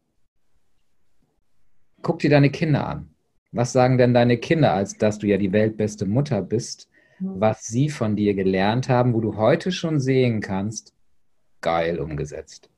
guck 2.03 2.19
dir 2.19 2.31
deine 2.31 2.51
Kinder 2.51 2.87
an. 2.87 3.11
Was 3.53 3.73
sagen 3.73 3.97
denn 3.97 4.13
deine 4.13 4.37
Kinder, 4.37 4.75
als 4.75 4.99
dass 4.99 5.19
du 5.19 5.27
ja 5.27 5.39
die 5.39 5.53
weltbeste 5.53 6.05
Mutter 6.05 6.43
bist? 6.43 6.89
was 7.21 7.67
sie 7.67 7.89
von 7.89 8.17
dir 8.17 8.35
gelernt 8.35 8.89
haben, 8.89 9.15
wo 9.15 9.21
du 9.21 9.37
heute 9.37 9.73
schon 9.73 10.01
sehen 10.01 10.41
kannst, 10.41 10.95
geil 11.61 11.99
umgesetzt? 11.99 12.71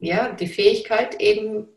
Ja, 0.00 0.32
die 0.32 0.46
Fähigkeit 0.46 1.20
eben 1.20 1.68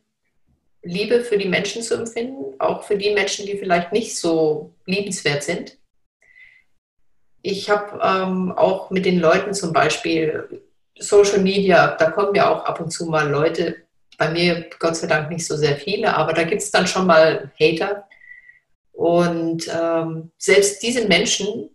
Liebe 0.82 1.22
für 1.22 1.38
die 1.38 1.48
Menschen 1.48 1.82
zu 1.82 1.96
empfinden, 1.96 2.60
auch 2.60 2.84
für 2.84 2.98
die 2.98 3.14
Menschen, 3.14 3.46
die 3.46 3.58
vielleicht 3.58 3.92
nicht 3.92 4.18
so 4.18 4.74
liebenswert 4.86 5.44
sind. 5.44 5.78
Ich 7.42 7.70
habe 7.70 8.00
ähm, 8.04 8.52
auch 8.54 8.90
mit 8.90 9.06
den 9.06 9.20
Leuten 9.20 9.54
zum 9.54 9.74
Beispiel 9.74 10.62
Social 10.98 11.40
Media, 11.40 11.96
da 11.96 12.12
kommen 12.12 12.36
ja 12.36 12.50
auch 12.50 12.66
ab 12.66 12.80
und 12.80 12.92
zu 12.92 13.06
mal 13.06 13.30
Leute, 13.30 13.76
bei 14.18 14.30
mir 14.30 14.70
Gott 14.80 14.96
sei 14.96 15.08
Dank 15.08 15.30
nicht 15.30 15.46
so 15.46 15.58
sehr 15.58 15.76
viele, 15.76 16.16
aber 16.16 16.34
da 16.34 16.44
gibt 16.44 16.62
es 16.62 16.72
dann 16.72 16.88
schon 16.88 17.08
mal 17.08 17.52
Hater, 17.60 18.08
und 18.94 19.68
ähm, 19.74 20.32
selbst 20.38 20.82
diese 20.84 21.08
Menschen, 21.08 21.70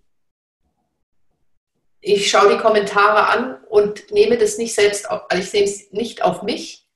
ich 2.15 2.31
schaue 2.31 2.55
die 2.55 2.61
Kommentare 2.61 3.29
an 3.29 3.57
und 3.69 4.11
nehme 4.11 4.39
das 4.39 4.59
nicht 4.59 4.75
selbst 4.75 5.11
auf, 5.11 5.23
also 5.29 5.43
ich 5.43 5.53
nehme 5.53 5.67
es 5.67 5.93
nicht 5.93 6.23
auf 6.23 6.43
mich, 6.43 6.87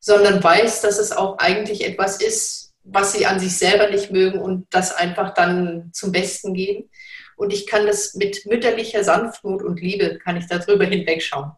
sondern 0.00 0.42
weiß, 0.42 0.82
dass 0.82 0.98
es 0.98 1.12
auch 1.12 1.38
eigentlich 1.38 1.86
etwas 1.86 2.20
ist, 2.20 2.74
was 2.82 3.12
sie 3.12 3.26
an 3.26 3.38
sich 3.38 3.56
selber 3.56 3.90
nicht 3.90 4.10
mögen 4.10 4.40
und 4.40 4.66
das 4.70 4.94
einfach 4.94 5.34
dann 5.34 5.90
zum 5.92 6.12
Besten 6.12 6.54
geben. 6.54 6.90
Und 7.36 7.52
ich 7.52 7.66
kann 7.66 7.86
das 7.86 8.14
mit 8.14 8.44
mütterlicher 8.46 9.02
Sanftmut 9.04 9.62
und 9.62 9.80
Liebe, 9.80 10.18
kann 10.18 10.36
ich 10.36 10.46
darüber 10.46 10.84
hinwegschauen. 10.84 11.52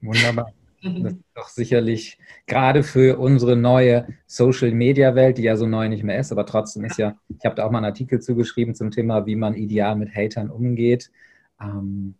Wunderbar. 0.00 0.52
Das 0.82 1.12
ist 1.12 1.22
doch 1.36 1.48
sicherlich 1.48 2.18
gerade 2.48 2.82
für 2.82 3.20
unsere 3.20 3.54
neue 3.54 4.08
Social-Media-Welt, 4.26 5.38
die 5.38 5.44
ja 5.44 5.56
so 5.56 5.64
neu 5.64 5.88
nicht 5.88 6.02
mehr 6.02 6.18
ist, 6.18 6.32
aber 6.32 6.44
trotzdem 6.44 6.84
ist 6.84 6.98
ja, 6.98 7.16
ich 7.28 7.44
habe 7.44 7.54
da 7.54 7.64
auch 7.64 7.70
mal 7.70 7.78
einen 7.78 7.86
Artikel 7.86 8.18
zugeschrieben 8.18 8.74
zum 8.74 8.90
Thema, 8.90 9.24
wie 9.24 9.36
man 9.36 9.54
ideal 9.54 9.94
mit 9.94 10.12
Hatern 10.12 10.50
umgeht. 10.50 11.12
Ähm, 11.62 12.14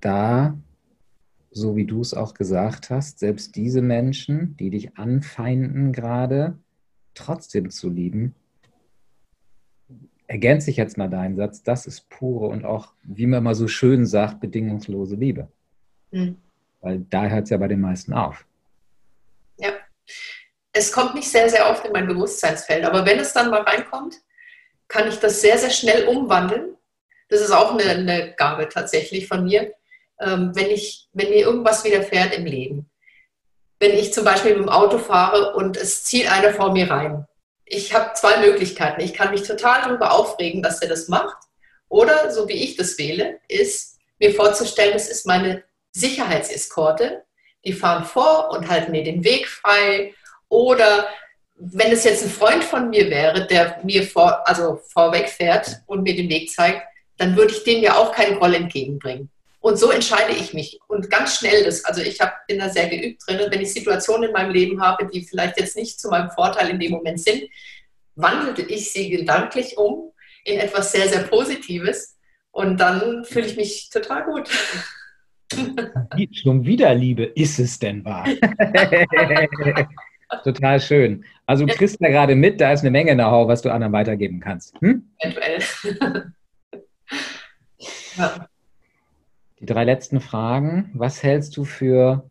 da, 0.00 0.58
so 1.50 1.76
wie 1.76 1.84
du 1.84 2.00
es 2.00 2.14
auch 2.14 2.34
gesagt 2.34 2.90
hast, 2.90 3.18
selbst 3.18 3.56
diese 3.56 3.82
Menschen, 3.82 4.56
die 4.56 4.70
dich 4.70 4.96
anfeinden 4.96 5.92
gerade, 5.92 6.58
trotzdem 7.14 7.70
zu 7.70 7.88
lieben, 7.88 8.34
ergänze 10.26 10.70
ich 10.70 10.76
jetzt 10.76 10.96
mal 10.96 11.08
deinen 11.08 11.36
Satz, 11.36 11.62
das 11.62 11.86
ist 11.86 12.08
pure 12.08 12.46
und 12.46 12.64
auch, 12.64 12.94
wie 13.02 13.26
man 13.26 13.40
immer 13.40 13.54
so 13.54 13.66
schön 13.66 14.06
sagt, 14.06 14.40
bedingungslose 14.40 15.16
Liebe. 15.16 15.48
Mhm. 16.12 16.36
Weil 16.80 17.00
da 17.10 17.26
hört 17.26 17.44
es 17.44 17.50
ja 17.50 17.56
bei 17.56 17.68
den 17.68 17.80
meisten 17.80 18.12
auf. 18.12 18.46
Ja. 19.58 19.72
Es 20.72 20.92
kommt 20.92 21.14
nicht 21.14 21.28
sehr, 21.28 21.48
sehr 21.50 21.68
oft 21.68 21.84
in 21.84 21.92
mein 21.92 22.06
Bewusstseinsfeld, 22.06 22.84
aber 22.84 23.04
wenn 23.04 23.18
es 23.18 23.32
dann 23.32 23.50
mal 23.50 23.62
reinkommt, 23.62 24.22
kann 24.90 25.08
ich 25.08 25.18
das 25.18 25.40
sehr, 25.40 25.56
sehr 25.56 25.70
schnell 25.70 26.06
umwandeln. 26.06 26.76
Das 27.28 27.40
ist 27.40 27.52
auch 27.52 27.72
eine, 27.72 27.90
eine 27.90 28.34
Gabe 28.34 28.68
tatsächlich 28.68 29.28
von 29.28 29.44
mir. 29.44 29.72
Ähm, 30.20 30.50
wenn, 30.54 30.68
ich, 30.68 31.08
wenn 31.12 31.30
mir 31.30 31.38
irgendwas 31.38 31.84
widerfährt 31.84 32.36
im 32.36 32.44
Leben. 32.44 32.90
Wenn 33.78 33.92
ich 33.92 34.12
zum 34.12 34.24
Beispiel 34.24 34.50
mit 34.50 34.64
dem 34.64 34.68
Auto 34.68 34.98
fahre 34.98 35.54
und 35.54 35.78
es 35.78 36.04
zieht 36.04 36.30
einer 36.30 36.52
vor 36.52 36.72
mir 36.72 36.90
rein. 36.90 37.26
Ich 37.64 37.94
habe 37.94 38.12
zwei 38.14 38.38
Möglichkeiten. 38.38 39.00
Ich 39.00 39.14
kann 39.14 39.30
mich 39.30 39.44
total 39.44 39.82
darüber 39.82 40.12
aufregen, 40.12 40.60
dass 40.62 40.82
er 40.82 40.88
das 40.88 41.08
macht. 41.08 41.36
Oder, 41.88 42.30
so 42.30 42.48
wie 42.48 42.64
ich 42.64 42.76
das 42.76 42.98
wähle, 42.98 43.38
ist 43.48 43.98
mir 44.18 44.34
vorzustellen, 44.34 44.92
das 44.92 45.08
ist 45.08 45.24
meine 45.24 45.62
Sicherheitseskorte, 45.92 47.24
die 47.64 47.72
fahren 47.72 48.04
vor 48.04 48.50
und 48.50 48.68
halten 48.68 48.90
mir 48.90 49.04
den 49.04 49.24
Weg 49.24 49.48
frei. 49.48 50.14
Oder 50.48 51.08
wenn 51.62 51.92
es 51.92 52.04
jetzt 52.04 52.24
ein 52.24 52.30
Freund 52.30 52.64
von 52.64 52.88
mir 52.88 53.10
wäre, 53.10 53.46
der 53.46 53.80
mir 53.84 54.02
vor, 54.02 54.48
also 54.48 54.80
vorweg 54.88 55.28
fährt 55.28 55.82
und 55.86 56.02
mir 56.02 56.16
den 56.16 56.30
Weg 56.30 56.50
zeigt, 56.50 56.82
dann 57.18 57.36
würde 57.36 57.52
ich 57.52 57.64
dem 57.64 57.82
ja 57.82 57.96
auch 57.96 58.12
keinen 58.12 58.38
Groll 58.38 58.54
entgegenbringen. 58.54 59.28
Und 59.60 59.78
so 59.78 59.90
entscheide 59.90 60.32
ich 60.32 60.54
mich. 60.54 60.80
Und 60.88 61.10
ganz 61.10 61.36
schnell 61.36 61.64
das, 61.64 61.84
also 61.84 62.00
ich 62.00 62.18
hab, 62.18 62.46
bin 62.46 62.60
da 62.60 62.70
sehr 62.70 62.88
geübt 62.88 63.22
drin, 63.26 63.40
wenn 63.50 63.60
ich 63.60 63.74
Situationen 63.74 64.28
in 64.28 64.32
meinem 64.32 64.52
Leben 64.52 64.80
habe, 64.80 65.06
die 65.12 65.20
vielleicht 65.22 65.60
jetzt 65.60 65.76
nicht 65.76 66.00
zu 66.00 66.08
meinem 66.08 66.30
Vorteil 66.30 66.70
in 66.70 66.80
dem 66.80 66.92
Moment 66.92 67.20
sind, 67.20 67.42
wandelte 68.14 68.62
ich 68.62 68.90
sie 68.90 69.10
gedanklich 69.10 69.76
um 69.76 70.12
in 70.44 70.58
etwas 70.58 70.92
sehr, 70.92 71.10
sehr 71.10 71.24
Positives. 71.24 72.16
Und 72.52 72.78
dann 72.78 73.26
fühle 73.26 73.46
ich 73.46 73.56
mich 73.56 73.90
total 73.90 74.24
gut. 74.24 74.48
Schon 76.32 76.64
wieder 76.64 76.94
Liebe, 76.94 77.24
ist 77.24 77.58
es 77.58 77.78
denn 77.78 78.02
wahr? 78.02 78.24
Total 80.44 80.80
schön. 80.80 81.24
Also 81.46 81.66
du 81.66 81.74
kriegst 81.74 81.96
da 82.00 82.08
gerade 82.08 82.34
mit, 82.34 82.60
da 82.60 82.72
ist 82.72 82.80
eine 82.80 82.90
Menge 82.90 83.14
Know-how, 83.14 83.48
was 83.48 83.62
du 83.62 83.72
anderen 83.72 83.92
weitergeben 83.92 84.40
kannst. 84.40 84.80
Hm? 84.80 85.10
Eventuell. 85.18 85.62
ja. 88.16 88.48
Die 89.58 89.66
drei 89.66 89.84
letzten 89.84 90.20
Fragen. 90.20 90.90
Was 90.94 91.22
hältst 91.22 91.56
du 91.56 91.64
für 91.64 92.30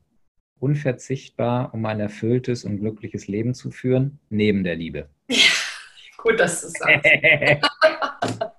unverzichtbar, 0.60 1.74
um 1.74 1.86
ein 1.86 2.00
erfülltes 2.00 2.64
und 2.64 2.80
glückliches 2.80 3.28
Leben 3.28 3.54
zu 3.54 3.72
führen, 3.72 4.20
neben 4.30 4.64
der 4.64 4.76
Liebe? 4.76 5.10
Gut, 6.18 6.40
dass 6.40 6.62
du 6.62 6.68
es 6.68 6.74
sagst. 6.74 7.06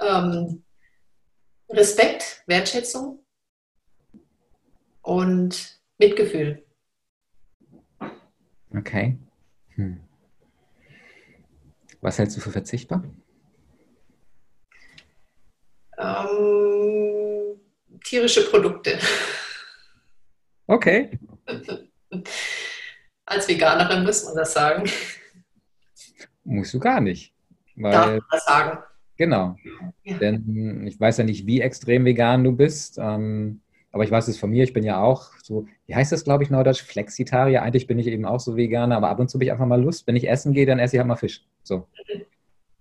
ähm, 0.00 0.62
Respekt, 1.70 2.42
Wertschätzung 2.46 3.24
und 5.02 5.80
Mitgefühl. 5.98 6.65
Okay. 8.76 9.16
Hm. 9.74 10.00
Was 12.00 12.18
hältst 12.18 12.36
du 12.36 12.40
für 12.40 12.50
verzichtbar? 12.50 13.02
Ähm, 15.98 17.58
tierische 18.04 18.48
Produkte. 18.50 18.98
Okay. 20.66 21.18
Als 23.24 23.48
Veganerin 23.48 24.04
muss 24.04 24.24
man 24.24 24.36
das 24.36 24.52
sagen. 24.52 24.88
Musst 26.44 26.74
du 26.74 26.78
gar 26.78 27.00
nicht. 27.00 27.34
Weil, 27.74 27.92
Darf 27.92 28.06
man 28.06 28.20
das 28.30 28.44
sagen? 28.44 28.78
Genau. 29.16 29.56
Ja. 30.04 30.18
Denn 30.18 30.86
ich 30.86 31.00
weiß 31.00 31.16
ja 31.18 31.24
nicht, 31.24 31.46
wie 31.46 31.60
extrem 31.60 32.04
vegan 32.04 32.44
du 32.44 32.52
bist. 32.52 32.98
Ähm, 32.98 33.62
aber 33.96 34.04
ich 34.04 34.10
weiß 34.10 34.28
es 34.28 34.38
von 34.38 34.50
mir, 34.50 34.64
ich 34.64 34.72
bin 34.72 34.84
ja 34.84 35.00
auch 35.00 35.32
so, 35.42 35.66
wie 35.86 35.94
heißt 35.94 36.12
das, 36.12 36.24
glaube 36.24 36.44
ich, 36.44 36.50
neudeutsch? 36.50 36.82
Flexitarier. 36.82 37.62
Eigentlich 37.62 37.86
bin 37.86 37.98
ich 37.98 38.06
eben 38.06 38.24
auch 38.24 38.40
so 38.40 38.56
Veganer, 38.56 38.96
aber 38.96 39.08
ab 39.08 39.18
und 39.18 39.28
zu 39.28 39.36
habe 39.36 39.44
ich 39.44 39.52
einfach 39.52 39.66
mal 39.66 39.82
Lust. 39.82 40.06
Wenn 40.06 40.16
ich 40.16 40.28
essen 40.28 40.52
gehe, 40.52 40.66
dann 40.66 40.78
esse 40.78 40.96
ich 40.96 40.98
halt 40.98 41.08
mal 41.08 41.16
Fisch. 41.16 41.44
So. 41.62 41.86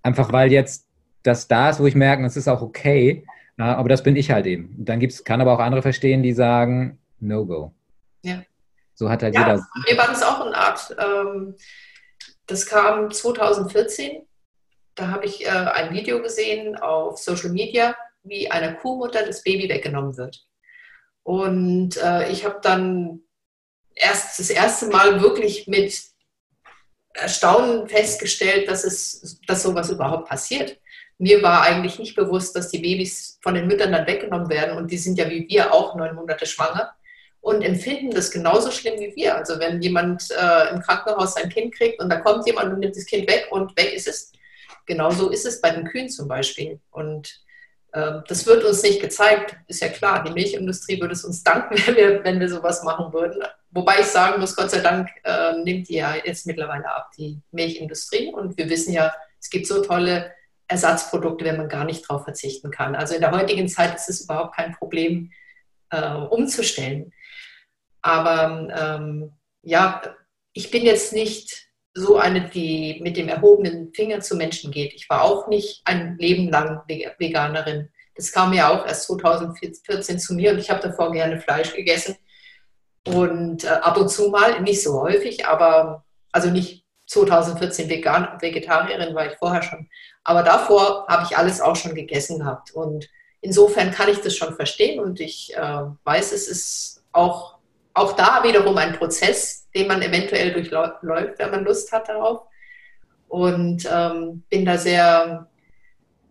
Einfach 0.04 0.32
weil 0.32 0.52
jetzt 0.52 0.88
das 1.24 1.48
da 1.48 1.70
ist, 1.70 1.80
wo 1.80 1.88
ich 1.88 1.96
merke, 1.96 2.22
das 2.22 2.38
ist 2.38 2.48
auch 2.48 2.62
okay. 2.62 3.26
aber 3.58 3.90
das 3.90 4.04
bin 4.04 4.16
ich 4.16 4.32
halt 4.32 4.46
eben. 4.46 4.76
Dann 4.78 5.00
gibt's, 5.00 5.24
kann 5.24 5.42
aber 5.42 5.54
auch 5.54 5.60
andere 5.60 5.82
verstehen, 5.82 6.22
die 6.22 6.34
sagen, 6.34 7.00
no 7.20 7.46
go. 7.46 7.74
Ja. 8.22 8.44
So 8.94 9.10
hat 9.10 9.24
halt 9.24 9.34
ja, 9.34 9.42
jeder. 9.42 9.68
Mir 9.90 9.98
war 9.98 10.08
das 10.08 10.22
auch 10.22 10.46
eine 10.46 10.56
Art, 10.56 10.96
ähm, 11.00 11.56
das 12.46 12.66
kam 12.66 13.12
2014 13.12 14.22
da 14.96 15.10
habe 15.10 15.26
ich 15.26 15.46
äh, 15.46 15.50
ein 15.50 15.94
Video 15.94 16.22
gesehen 16.22 16.78
auf 16.78 17.18
Social 17.18 17.50
Media, 17.50 17.96
wie 18.24 18.50
einer 18.50 18.74
Kuhmutter 18.74 19.26
das 19.26 19.44
Baby 19.44 19.70
weggenommen 19.70 20.18
wird. 20.18 20.48
Und 21.26 21.98
äh, 21.98 22.30
ich 22.30 22.46
habe 22.46 22.60
dann 22.62 23.22
erst 23.96 24.38
das 24.38 24.52
erste 24.52 24.86
Mal 24.86 25.22
wirklich 25.24 25.66
mit 25.66 26.00
Erstaunen 27.16 27.88
festgestellt, 27.88 28.70
dass, 28.70 28.84
es, 28.84 29.40
dass 29.48 29.64
sowas 29.64 29.90
überhaupt 29.90 30.30
passiert. 30.30 30.80
Mir 31.18 31.42
war 31.42 31.64
eigentlich 31.64 31.98
nicht 31.98 32.16
bewusst, 32.16 32.56
dass 32.56 32.70
die 32.70 32.78
Babys 32.78 33.40
von 33.42 33.56
den 33.56 33.66
Müttern 33.66 33.92
dann 33.92 34.06
weggenommen 34.06 34.50
werden 34.50 34.78
und 34.78 34.92
die 34.92 35.00
sind 35.00 35.18
ja 35.18 35.28
wie 35.28 35.48
wir 35.50 35.74
auch 35.74 35.96
neun 35.96 36.14
Monate 36.14 36.46
schwanger 36.46 36.94
und 37.42 37.64
empfinden 37.64 38.12
das 38.12 38.30
genauso 38.30 38.70
schlimm 38.70 39.00
wie 39.00 39.16
wir. 39.16 39.36
Also 39.36 39.60
wenn 39.60 39.82
jemand 39.82 40.30
äh, 40.30 40.70
im 40.76 40.82
Krankenhaus 40.82 41.34
sein 41.34 41.50
Kind 41.50 41.74
kriegt 41.74 42.00
und 42.00 42.10
da 42.10 42.18
kommt 42.18 42.46
jemand 42.46 42.72
und 42.72 42.82
nimmt 42.82 42.96
das 42.96 43.06
Kind 43.08 43.28
weg 43.28 43.48
und 43.50 43.76
weg 43.78 43.94
ist 43.94 44.08
es. 44.08 44.32
Genauso 44.86 45.32
ist 45.32 45.48
es 45.48 45.60
bei 45.60 45.72
den 45.72 45.86
Kühen 45.86 46.10
zum 46.10 46.28
Beispiel. 46.28 46.80
Und 46.92 47.44
das 48.28 48.46
wird 48.46 48.64
uns 48.66 48.84
nicht 48.84 49.02
gezeigt, 49.02 49.56
ist 49.68 49.82
ja 49.82 49.88
klar. 49.88 50.24
Die 50.24 50.34
Milchindustrie 50.34 51.00
würde 51.00 51.14
es 51.14 51.24
uns 51.24 51.44
danken, 51.44 51.76
wenn 51.86 51.96
wir, 51.96 52.24
wenn 52.24 52.40
wir 52.40 52.50
sowas 52.50 52.84
machen 52.84 53.14
würden. 53.14 53.42
Wobei 53.72 54.00
ich 54.00 54.08
sagen 54.08 54.40
muss, 54.42 54.56
Gott 54.56 54.72
sei 54.72 54.80
Dank 54.80 55.10
äh, 55.24 55.54
nimmt 55.64 55.88
die 55.88 55.96
ja 55.96 56.16
jetzt 56.16 56.46
mittlerweile 56.46 56.94
ab, 56.94 57.12
die 57.18 57.42
Milchindustrie. 57.52 58.34
Und 58.34 58.58
wir 58.58 58.70
wissen 58.70 58.94
ja, 58.94 59.14
es 59.40 59.50
gibt 59.50 59.68
so 59.68 59.82
tolle 59.82 60.34
Ersatzprodukte, 60.68 61.46
wenn 61.46 61.58
man 61.58 61.70
gar 61.70 61.86
nicht 61.86 62.10
darauf 62.10 62.24
verzichten 62.24 62.72
kann. 62.72 62.96
Also 62.96 63.16
in 63.16 63.22
der 63.22 63.32
heutigen 63.32 63.68
Zeit 63.68 63.96
ist 63.96 64.10
es 64.10 64.22
überhaupt 64.22 64.56
kein 64.56 64.74
Problem, 64.74 65.32
äh, 65.90 66.14
umzustellen. 66.16 67.14
Aber 68.02 68.68
ähm, 68.76 69.32
ja, 69.62 70.02
ich 70.54 70.72
bin 70.72 70.84
jetzt 70.84 71.14
nicht 71.14 71.65
so 71.96 72.18
eine, 72.18 72.50
die 72.50 73.00
mit 73.02 73.18
dem 73.18 73.30
erhobenen 73.30 73.94
Finger 73.94 74.20
zu 74.20 74.36
Menschen 74.36 74.70
geht. 74.70 74.94
Ich 74.94 75.10
war 75.10 75.24
auch 75.24 75.48
nicht 75.48 75.82
ein 75.86 76.18
Leben 76.18 76.50
lang 76.50 76.82
Veganerin. 76.88 77.90
Das 78.16 78.32
kam 78.32 78.54
ja 78.54 78.70
auch 78.70 78.86
erst 78.86 79.08
2014 79.08 80.20
zu 80.20 80.34
mir 80.36 80.52
und 80.52 80.60
ich 80.60 80.70
habe 80.70 80.82
davor 80.82 81.12
gerne 81.12 81.40
Fleisch 81.40 81.74
gegessen. 81.74 82.16
Und 83.08 83.64
äh, 83.64 83.68
ab 83.68 83.98
und 83.98 84.10
zu 84.10 84.30
mal, 84.30 84.62
nicht 84.62 84.84
so 84.84 85.02
häufig, 85.02 85.48
aber 85.48 86.04
also 86.32 86.50
nicht 86.50 86.86
2014 87.08 87.90
vegan, 87.90 88.38
Vegetarierin 88.40 89.16
war 89.16 89.32
ich 89.32 89.38
vorher 89.38 89.64
schon. 89.64 89.90
Aber 90.24 90.44
davor 90.44 91.06
habe 91.08 91.24
ich 91.24 91.38
alles 91.38 91.62
auch 91.62 91.76
schon 91.76 91.96
gegessen 91.96 92.40
gehabt. 92.40 92.72
Und 92.72 93.08
insofern 93.42 93.92
kann 93.92 94.10
ich 94.10 94.20
das 94.20 94.36
schon 94.36 94.56
verstehen 94.56 95.00
und 95.00 95.20
ich 95.20 95.56
äh, 95.56 95.82
weiß, 96.04 96.32
es 96.32 96.48
ist 96.48 97.04
auch 97.12 97.56
auch 97.96 98.14
da 98.14 98.44
wiederum 98.44 98.78
ein 98.78 98.98
Prozess, 98.98 99.65
den 99.76 99.88
man 99.88 100.02
eventuell 100.02 100.54
durchläuft, 100.54 101.38
wenn 101.38 101.52
man 101.52 101.66
Lust 101.66 101.92
hat 101.92 102.08
darauf. 102.08 102.42
Und 103.28 103.88
ähm, 103.92 104.44
bin 104.50 104.66
da 104.66 104.78
sehr 104.78 105.48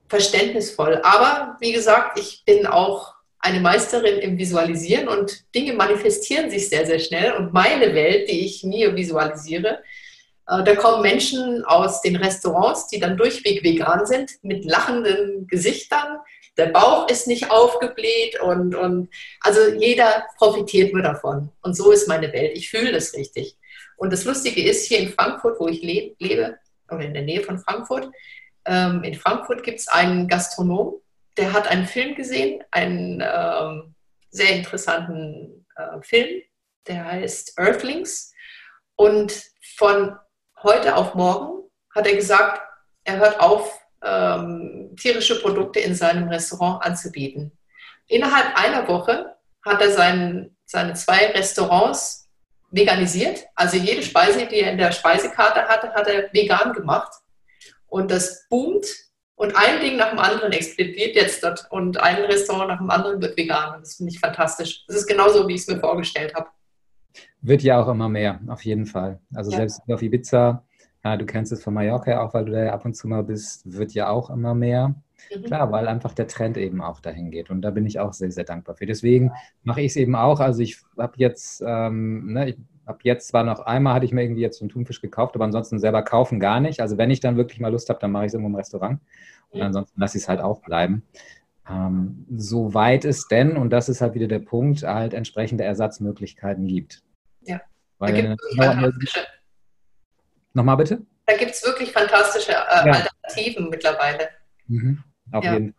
verständnisvoll. 0.09 1.01
Aber 1.03 1.57
wie 1.61 1.73
gesagt, 1.73 2.19
ich 2.19 2.45
bin 2.47 2.67
auch 2.67 3.15
eine 3.41 3.61
Meisterin 3.61 4.21
im 4.21 4.39
Visualisieren 4.39 5.07
und 5.07 5.45
Dinge 5.55 5.75
manifestieren 5.75 6.49
sich 6.49 6.71
sehr, 6.71 6.87
sehr 6.87 6.99
schnell. 6.99 7.33
Und 7.33 7.53
meine 7.53 7.95
Welt, 7.95 8.29
die 8.31 8.47
ich 8.47 8.65
mir 8.65 8.97
visualisiere, 8.97 9.83
äh, 10.49 10.63
da 10.63 10.75
kommen 10.77 11.03
Menschen 11.03 11.63
aus 11.65 12.01
den 12.01 12.17
Restaurants, 12.17 12.89
die 12.89 13.01
dann 13.01 13.19
durchweg 13.19 13.63
vegan 13.63 14.07
sind, 14.07 14.31
mit 14.43 14.65
lachenden 14.65 15.47
Gesichtern, 15.47 16.19
der 16.57 16.67
Bauch 16.67 17.09
ist 17.09 17.27
nicht 17.27 17.51
aufgebläht 17.51 18.41
und, 18.41 18.75
und 18.75 19.09
also 19.41 19.61
jeder 19.75 20.27
profitiert 20.39 20.93
nur 20.93 21.03
davon. 21.03 21.51
Und 21.63 21.75
so 21.75 21.91
ist 21.91 22.09
meine 22.09 22.33
Welt. 22.33 22.57
Ich 22.57 22.71
fühle 22.71 22.93
das 22.93 23.15
richtig. 23.15 23.57
Und 23.97 24.13
das 24.13 24.25
Lustige 24.25 24.69
ist, 24.69 24.87
hier 24.87 25.01
in 25.01 25.13
Frankfurt, 25.13 25.59
wo 25.59 25.69
ich 25.69 25.83
le 25.83 26.15
lebe, 26.19 26.59
oder 26.91 27.05
in 27.05 27.15
der 27.15 27.23
Nähe 27.23 27.43
von 27.43 27.59
Frankfurt, 27.59 28.11
ähm, 28.67 29.03
in 29.03 29.15
Frankfurt 29.15 29.63
gibt 29.63 29.81
es 29.81 29.89
einen 29.89 30.29
Gastronom, 30.29 30.95
der 31.37 31.53
hat 31.53 31.69
einen 31.69 31.87
Film 31.87 32.15
gesehen, 32.15 32.63
einen 32.71 33.23
ähm, 33.25 33.95
sehr 34.31 34.51
interessanten 34.51 35.67
äh, 35.77 36.01
Film, 36.03 36.43
der 36.87 37.05
heißt 37.05 37.59
Earthlings. 37.59 38.33
Und 38.97 39.45
von 39.77 40.17
heute 40.63 40.97
auf 40.97 41.15
morgen 41.15 41.69
hat 41.95 42.07
er 42.07 42.15
gesagt, 42.15 42.63
er 43.05 43.19
hört 43.19 43.41
auf, 43.41 43.79
ähm, 44.03 44.64
tierische 44.97 45.41
Produkte 45.41 45.81
in 45.81 45.95
seinem 45.95 46.29
Restaurant 46.29 46.85
anzubieten. 46.85 47.53
Innerhalb 48.07 48.57
einer 48.57 48.87
Woche 48.89 49.37
hat 49.65 49.81
er 49.81 49.91
sein, 49.91 50.57
seine 50.65 50.95
zwei 50.95 51.33
Restaurants 51.33 52.29
veganisiert. 52.71 53.47
Also 53.55 53.77
jede 53.77 54.03
Speise, 54.03 54.47
die 54.47 54.57
er 54.57 54.73
in 54.73 54.79
der 54.79 54.93
Speisekarte 54.93 55.63
hatte, 55.69 55.93
hat 55.93 56.07
er 56.07 56.33
vegan 56.33 56.73
gemacht. 56.73 57.13
Und 57.87 58.11
das 58.11 58.47
boomt 58.49 58.87
und 59.37 59.57
ein 59.57 59.81
Ding 59.81 59.97
nach 59.97 60.11
dem 60.11 60.19
anderen 60.19 60.53
explodiert 60.53 61.17
jetzt 61.17 61.43
dort 61.43 61.67
und 61.71 62.01
ein 62.01 62.23
Restaurant 62.25 62.69
nach 62.69 62.79
dem 62.79 62.91
anderen 62.91 63.21
wird 63.21 63.37
vegan. 63.37 63.81
Das 63.81 63.97
finde 63.97 64.13
ich 64.13 64.21
fantastisch. 64.21 64.85
Das 64.87 64.97
ist 64.97 65.07
genauso, 65.07 65.47
wie 65.49 65.55
ich 65.55 65.63
es 65.63 65.69
mir 65.69 65.81
vorgestellt 65.81 66.35
habe. 66.35 66.49
Wird 67.41 67.63
ja 67.63 67.81
auch 67.81 67.89
immer 67.89 68.09
mehr, 68.09 68.41
auf 68.49 68.65
jeden 68.65 68.87
Fall. 68.87 69.21
Also 69.35 69.51
ja. 69.51 69.59
selbst 69.59 69.81
auf 69.89 70.03
Ibiza 70.03 70.65
ja, 71.05 71.17
du 71.17 71.27
kennst 71.27 71.53
es 71.53 71.63
von 71.63 71.75
Mallorca 71.75 72.21
auch, 72.21 72.33
weil 72.33 72.47
du 72.47 72.53
da 72.53 72.65
ja 72.65 72.73
ab 72.73 72.85
und 72.85 72.95
zu 72.95 73.07
mal 73.09 73.23
bist, 73.23 73.71
wird 73.71 73.93
ja 73.93 74.09
auch 74.09 74.31
immer 74.31 74.55
mehr. 74.55 74.95
Mhm. 75.35 75.43
Klar, 75.43 75.71
weil 75.71 75.87
einfach 75.87 76.15
der 76.15 76.27
Trend 76.27 76.57
eben 76.57 76.81
auch 76.81 77.01
dahin 77.01 77.31
geht. 77.31 77.51
Und 77.51 77.63
da 77.63 77.71
bin 77.71 77.85
ich 77.85 78.01
auch 78.01 78.15
sehr, 78.15 78.31
sehr 78.31 78.45
dankbar 78.45 78.77
für. 78.77 78.87
Deswegen 78.87 79.33
mache 79.63 79.83
ich 79.83 79.89
es 79.89 79.97
eben 79.97 80.17
auch. 80.17 80.41
Also 80.41 80.63
ich 80.63 80.79
habe 80.99 81.15
jetzt, 81.17 81.63
ähm, 81.67 82.33
ne, 82.33 82.51
ich 82.51 82.57
habe 82.87 82.99
jetzt 83.03 83.29
zwar 83.29 83.45
noch 83.45 83.61
einmal, 83.61 83.95
hatte 83.95 84.07
ich 84.07 84.13
mir 84.13 84.23
irgendwie 84.23 84.41
jetzt 84.41 84.59
so 84.59 84.65
einen 84.65 84.71
Thunfisch 84.71 85.01
gekauft, 85.03 85.35
aber 85.35 85.45
ansonsten 85.45 85.79
selber 85.79 86.03
kaufen 86.03 86.41
gar 86.41 86.61
nicht. 86.61 86.81
Also 86.81 86.97
wenn 86.97 87.11
ich 87.11 87.21
dann 87.21 87.37
wirklich 87.37 87.61
mal 87.61 87.71
Lust 87.73 87.91
habe, 87.91 88.01
dann 88.01 88.11
mache 88.11 88.25
ich 88.25 88.29
es 88.29 88.35
irgendwo 88.35 88.51
im 88.51 88.57
Restaurant. 88.57 89.01
Und 89.51 89.61
mhm. 89.61 89.67
ansonsten 89.67 90.01
lasse 90.01 90.17
ich 90.17 90.25
es 90.25 90.29
halt 90.29 90.41
auch 90.41 90.63
bleiben. 90.63 91.03
Ähm, 91.69 92.25
soweit 92.35 93.05
es 93.05 93.29
denn, 93.29 93.59
und 93.59 93.71
das 93.71 93.91
ist 93.91 94.01
halt 94.01 94.15
wieder 94.15 94.29
der 94.29 94.39
Punkt, 94.39 94.83
halt 94.83 95.13
entsprechende 95.13 95.65
Ersatzmöglichkeiten 95.65 96.67
gibt. 96.67 97.03
Ja. 97.43 97.61
Weil 97.99 98.37
da 98.57 98.91
gibt 98.91 99.03
es 99.03 99.15
Nochmal 100.55 100.77
bitte? 100.77 101.03
Da 101.27 101.37
gibt 101.37 101.51
es 101.51 101.65
wirklich 101.65 101.93
fantastische 101.93 102.53
äh, 102.53 102.55
ja. 102.55 102.93
Alternativen 102.93 103.69
mittlerweile. 103.69 104.29
Mhm, 104.69 105.03
auf 105.33 105.45
ja. 105.45 105.53
jeden 105.55 105.67
Fall. 105.69 105.75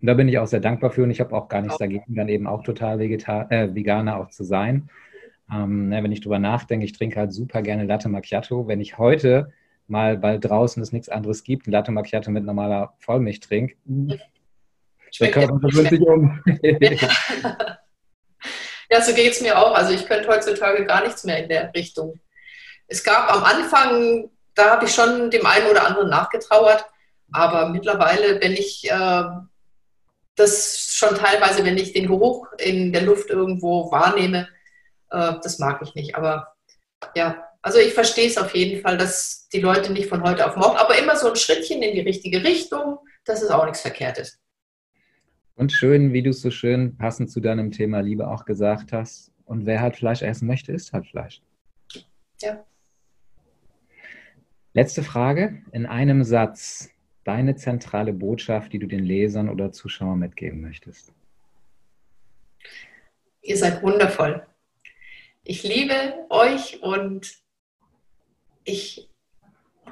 Und 0.00 0.06
da 0.06 0.14
bin 0.14 0.28
ich 0.28 0.38
auch 0.38 0.46
sehr 0.46 0.60
dankbar 0.60 0.90
für 0.90 1.02
und 1.02 1.10
ich 1.10 1.20
habe 1.20 1.34
auch 1.36 1.48
gar 1.48 1.60
nichts 1.60 1.74
auch. 1.74 1.80
dagegen, 1.80 2.14
dann 2.14 2.28
eben 2.28 2.46
auch 2.46 2.62
total 2.62 2.98
Vegetar 2.98 3.50
äh, 3.52 3.74
Veganer 3.74 4.16
auch 4.16 4.28
zu 4.30 4.44
sein. 4.44 4.88
Ähm, 5.52 5.88
ne, 5.88 6.02
wenn 6.02 6.12
ich 6.12 6.20
drüber 6.22 6.38
nachdenke, 6.38 6.86
ich 6.86 6.92
trinke 6.92 7.18
halt 7.18 7.32
super 7.32 7.60
gerne 7.60 7.84
Latte 7.84 8.08
Macchiato. 8.08 8.66
Wenn 8.66 8.80
ich 8.80 8.96
heute 8.98 9.52
mal, 9.88 10.22
weil 10.22 10.40
draußen 10.40 10.82
es 10.82 10.92
nichts 10.92 11.08
anderes 11.10 11.42
gibt, 11.42 11.66
ein 11.66 11.72
Latte 11.72 11.92
Macchiato 11.92 12.30
mit 12.30 12.44
normaler 12.44 12.94
Vollmilch 12.98 13.40
trinke, 13.40 13.74
mhm. 13.84 14.18
der 15.20 15.30
Körper 15.30 15.58
gewöhnt 15.58 15.90
sich 15.90 16.00
um. 16.00 16.42
ja, 18.90 19.02
so 19.02 19.14
geht 19.14 19.32
es 19.32 19.42
mir 19.42 19.58
auch. 19.58 19.74
Also 19.74 19.92
ich 19.92 20.06
könnte 20.06 20.28
heutzutage 20.28 20.86
gar 20.86 21.02
nichts 21.02 21.24
mehr 21.24 21.42
in 21.42 21.48
der 21.48 21.74
Richtung 21.74 22.20
es 22.90 23.02
gab 23.04 23.32
am 23.32 23.44
Anfang, 23.44 24.30
da 24.54 24.72
habe 24.72 24.84
ich 24.84 24.92
schon 24.92 25.30
dem 25.30 25.46
einen 25.46 25.68
oder 25.68 25.86
anderen 25.86 26.10
nachgetrauert, 26.10 26.84
aber 27.32 27.68
mittlerweile, 27.68 28.40
wenn 28.40 28.52
ich 28.52 28.90
äh, 28.90 29.24
das 30.34 30.92
schon 30.92 31.14
teilweise, 31.14 31.64
wenn 31.64 31.78
ich 31.78 31.92
den 31.92 32.08
Geruch 32.08 32.48
in 32.58 32.92
der 32.92 33.02
Luft 33.02 33.30
irgendwo 33.30 33.90
wahrnehme, 33.92 34.48
äh, 35.10 35.34
das 35.42 35.58
mag 35.60 35.80
ich 35.82 35.94
nicht. 35.94 36.16
Aber 36.16 36.54
ja, 37.14 37.46
also 37.62 37.78
ich 37.78 37.94
verstehe 37.94 38.26
es 38.26 38.36
auf 38.36 38.54
jeden 38.54 38.82
Fall, 38.82 38.98
dass 38.98 39.48
die 39.52 39.60
Leute 39.60 39.92
nicht 39.92 40.08
von 40.08 40.22
heute 40.24 40.46
auf 40.46 40.56
morgen, 40.56 40.76
aber 40.76 40.98
immer 40.98 41.16
so 41.16 41.28
ein 41.28 41.36
Schrittchen 41.36 41.82
in 41.82 41.94
die 41.94 42.00
richtige 42.00 42.42
Richtung, 42.42 42.98
das 43.24 43.42
ist 43.42 43.50
auch 43.50 43.64
nichts 43.64 43.82
Verkehrtes. 43.82 44.40
Und 45.54 45.72
schön, 45.72 46.12
wie 46.12 46.22
du 46.22 46.30
es 46.30 46.40
so 46.40 46.50
schön 46.50 46.96
passend 46.96 47.30
zu 47.30 47.38
deinem 47.40 47.70
Thema 47.70 48.00
Liebe 48.00 48.26
auch 48.26 48.46
gesagt 48.46 48.92
hast. 48.92 49.30
Und 49.44 49.66
wer 49.66 49.80
halt 49.80 49.96
Fleisch 49.96 50.22
essen 50.22 50.46
möchte, 50.46 50.72
isst 50.72 50.92
halt 50.92 51.06
Fleisch. 51.06 51.42
Ja. 52.40 52.64
Letzte 54.72 55.02
Frage. 55.02 55.62
In 55.72 55.86
einem 55.86 56.22
Satz 56.22 56.90
deine 57.24 57.56
zentrale 57.56 58.12
Botschaft, 58.12 58.72
die 58.72 58.78
du 58.78 58.86
den 58.86 59.04
Lesern 59.04 59.48
oder 59.48 59.72
Zuschauern 59.72 60.18
mitgeben 60.18 60.60
möchtest. 60.60 61.12
Ihr 63.42 63.56
seid 63.56 63.82
wundervoll. 63.82 64.46
Ich 65.42 65.64
liebe 65.64 65.94
euch 66.28 66.82
und 66.82 67.38
ich 68.64 69.10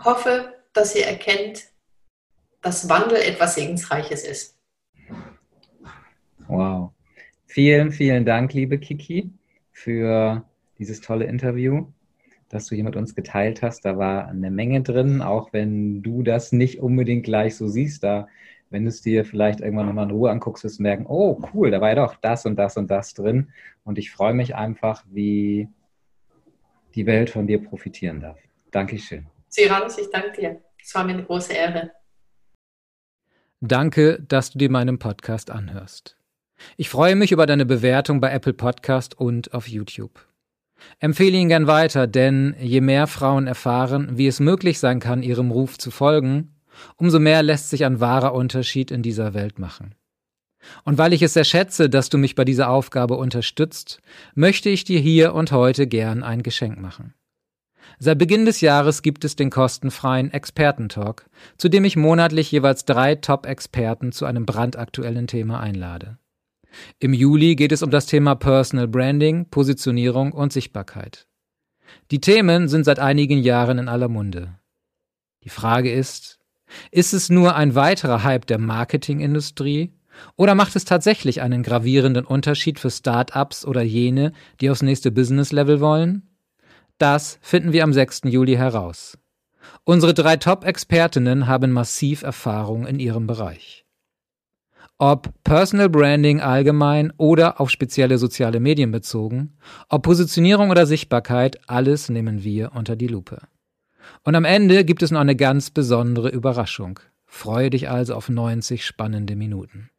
hoffe, 0.04 0.54
dass 0.72 0.94
ihr 0.94 1.06
erkennt, 1.06 1.64
dass 2.62 2.88
Wandel 2.88 3.18
etwas 3.18 3.56
Segensreiches 3.56 4.24
ist. 4.24 4.58
Wow. 6.46 6.92
Vielen, 7.46 7.90
vielen 7.90 8.24
Dank, 8.24 8.52
liebe 8.52 8.78
Kiki, 8.78 9.30
für 9.72 10.44
dieses 10.78 11.00
tolle 11.00 11.24
Interview 11.24 11.86
das 12.48 12.66
du 12.66 12.74
hier 12.74 12.84
mit 12.84 12.96
uns 12.96 13.14
geteilt 13.14 13.62
hast. 13.62 13.84
Da 13.84 13.98
war 13.98 14.28
eine 14.28 14.50
Menge 14.50 14.82
drin, 14.82 15.22
auch 15.22 15.52
wenn 15.52 16.02
du 16.02 16.22
das 16.22 16.52
nicht 16.52 16.80
unbedingt 16.80 17.24
gleich 17.24 17.56
so 17.56 17.68
siehst. 17.68 18.02
Da, 18.02 18.28
wenn 18.70 18.84
du 18.84 18.88
es 18.88 19.02
dir 19.02 19.24
vielleicht 19.24 19.60
irgendwann 19.60 19.86
nochmal 19.86 20.06
in 20.06 20.10
Ruhe 20.10 20.30
anguckst, 20.30 20.64
wirst 20.64 20.78
du 20.78 20.82
merken, 20.82 21.06
oh 21.06 21.40
cool, 21.52 21.70
da 21.70 21.80
war 21.80 21.90
ja 21.90 21.94
doch 21.96 22.16
das 22.16 22.46
und 22.46 22.56
das 22.56 22.76
und 22.76 22.90
das 22.90 23.14
drin. 23.14 23.52
Und 23.84 23.98
ich 23.98 24.10
freue 24.10 24.34
mich 24.34 24.54
einfach, 24.54 25.04
wie 25.10 25.68
die 26.94 27.06
Welt 27.06 27.30
von 27.30 27.46
dir 27.46 27.62
profitieren 27.62 28.20
darf. 28.20 28.38
Dankeschön. 28.70 29.26
Siranus, 29.48 29.98
ich 29.98 30.10
danke 30.10 30.40
dir. 30.40 30.60
Es 30.82 30.94
war 30.94 31.04
mir 31.04 31.12
eine 31.12 31.24
große 31.24 31.52
Ehre. 31.52 31.92
Danke, 33.60 34.22
dass 34.26 34.50
du 34.50 34.58
dir 34.58 34.70
meinen 34.70 34.98
Podcast 34.98 35.50
anhörst. 35.50 36.16
Ich 36.76 36.88
freue 36.88 37.16
mich 37.16 37.32
über 37.32 37.46
deine 37.46 37.66
Bewertung 37.66 38.20
bei 38.20 38.30
Apple 38.30 38.54
Podcast 38.54 39.18
und 39.18 39.52
auf 39.52 39.68
YouTube. 39.68 40.27
Empfehle 41.00 41.36
ihn 41.36 41.48
gern 41.48 41.66
weiter, 41.66 42.06
denn 42.06 42.54
je 42.60 42.80
mehr 42.80 43.06
Frauen 43.06 43.46
erfahren, 43.46 44.10
wie 44.16 44.26
es 44.26 44.40
möglich 44.40 44.78
sein 44.78 45.00
kann, 45.00 45.22
ihrem 45.22 45.50
Ruf 45.50 45.78
zu 45.78 45.90
folgen, 45.90 46.54
umso 46.96 47.18
mehr 47.18 47.42
lässt 47.42 47.70
sich 47.70 47.84
ein 47.84 48.00
wahrer 48.00 48.34
Unterschied 48.34 48.90
in 48.90 49.02
dieser 49.02 49.34
Welt 49.34 49.58
machen. 49.58 49.94
Und 50.84 50.98
weil 50.98 51.12
ich 51.12 51.22
es 51.22 51.34
sehr 51.34 51.44
schätze, 51.44 51.88
dass 51.88 52.08
du 52.08 52.18
mich 52.18 52.34
bei 52.34 52.44
dieser 52.44 52.68
Aufgabe 52.68 53.14
unterstützt, 53.16 54.00
möchte 54.34 54.68
ich 54.68 54.84
dir 54.84 55.00
hier 55.00 55.34
und 55.34 55.52
heute 55.52 55.86
gern 55.86 56.22
ein 56.22 56.42
Geschenk 56.42 56.78
machen. 56.78 57.14
Seit 57.98 58.18
Beginn 58.18 58.44
des 58.44 58.60
Jahres 58.60 59.02
gibt 59.02 59.24
es 59.24 59.34
den 59.34 59.50
kostenfreien 59.50 60.30
Expertentalk, 60.30 61.28
zu 61.56 61.68
dem 61.68 61.84
ich 61.84 61.96
monatlich 61.96 62.52
jeweils 62.52 62.84
drei 62.84 63.14
Top-Experten 63.14 64.12
zu 64.12 64.26
einem 64.26 64.46
brandaktuellen 64.46 65.26
Thema 65.26 65.60
einlade. 65.60 66.18
Im 66.98 67.12
Juli 67.12 67.56
geht 67.56 67.72
es 67.72 67.82
um 67.82 67.90
das 67.90 68.06
Thema 68.06 68.34
Personal 68.34 68.88
Branding, 68.88 69.46
Positionierung 69.50 70.32
und 70.32 70.52
Sichtbarkeit. 70.52 71.26
Die 72.10 72.20
Themen 72.20 72.68
sind 72.68 72.84
seit 72.84 72.98
einigen 72.98 73.38
Jahren 73.38 73.78
in 73.78 73.88
aller 73.88 74.08
Munde. 74.08 74.58
Die 75.44 75.50
Frage 75.50 75.92
ist, 75.92 76.38
ist 76.90 77.12
es 77.14 77.30
nur 77.30 77.54
ein 77.54 77.74
weiterer 77.74 78.24
Hype 78.24 78.46
der 78.46 78.58
Marketingindustrie 78.58 79.92
oder 80.36 80.54
macht 80.54 80.76
es 80.76 80.84
tatsächlich 80.84 81.40
einen 81.40 81.62
gravierenden 81.62 82.24
Unterschied 82.24 82.78
für 82.78 82.90
Start-ups 82.90 83.64
oder 83.64 83.82
jene, 83.82 84.32
die 84.60 84.70
aufs 84.70 84.82
nächste 84.82 85.10
Business-Level 85.10 85.80
wollen? 85.80 86.28
Das 86.98 87.38
finden 87.40 87.72
wir 87.72 87.84
am 87.84 87.92
6. 87.92 88.22
Juli 88.24 88.54
heraus. 88.56 89.16
Unsere 89.84 90.14
drei 90.14 90.36
Top-Expertinnen 90.36 91.46
haben 91.46 91.70
massiv 91.70 92.22
Erfahrung 92.22 92.86
in 92.86 92.98
ihrem 92.98 93.26
Bereich. 93.26 93.86
Ob 95.00 95.32
Personal 95.44 95.88
Branding 95.88 96.40
allgemein 96.40 97.12
oder 97.18 97.60
auf 97.60 97.70
spezielle 97.70 98.18
soziale 98.18 98.58
Medien 98.58 98.90
bezogen, 98.90 99.56
ob 99.88 100.02
Positionierung 100.02 100.70
oder 100.70 100.86
Sichtbarkeit, 100.86 101.60
alles 101.68 102.08
nehmen 102.08 102.42
wir 102.42 102.72
unter 102.74 102.96
die 102.96 103.06
Lupe. 103.06 103.42
Und 104.24 104.34
am 104.34 104.44
Ende 104.44 104.84
gibt 104.84 105.04
es 105.04 105.12
noch 105.12 105.20
eine 105.20 105.36
ganz 105.36 105.70
besondere 105.70 106.30
Überraschung. 106.30 106.98
Freue 107.26 107.70
dich 107.70 107.88
also 107.88 108.16
auf 108.16 108.28
90 108.28 108.84
spannende 108.84 109.36
Minuten. 109.36 109.90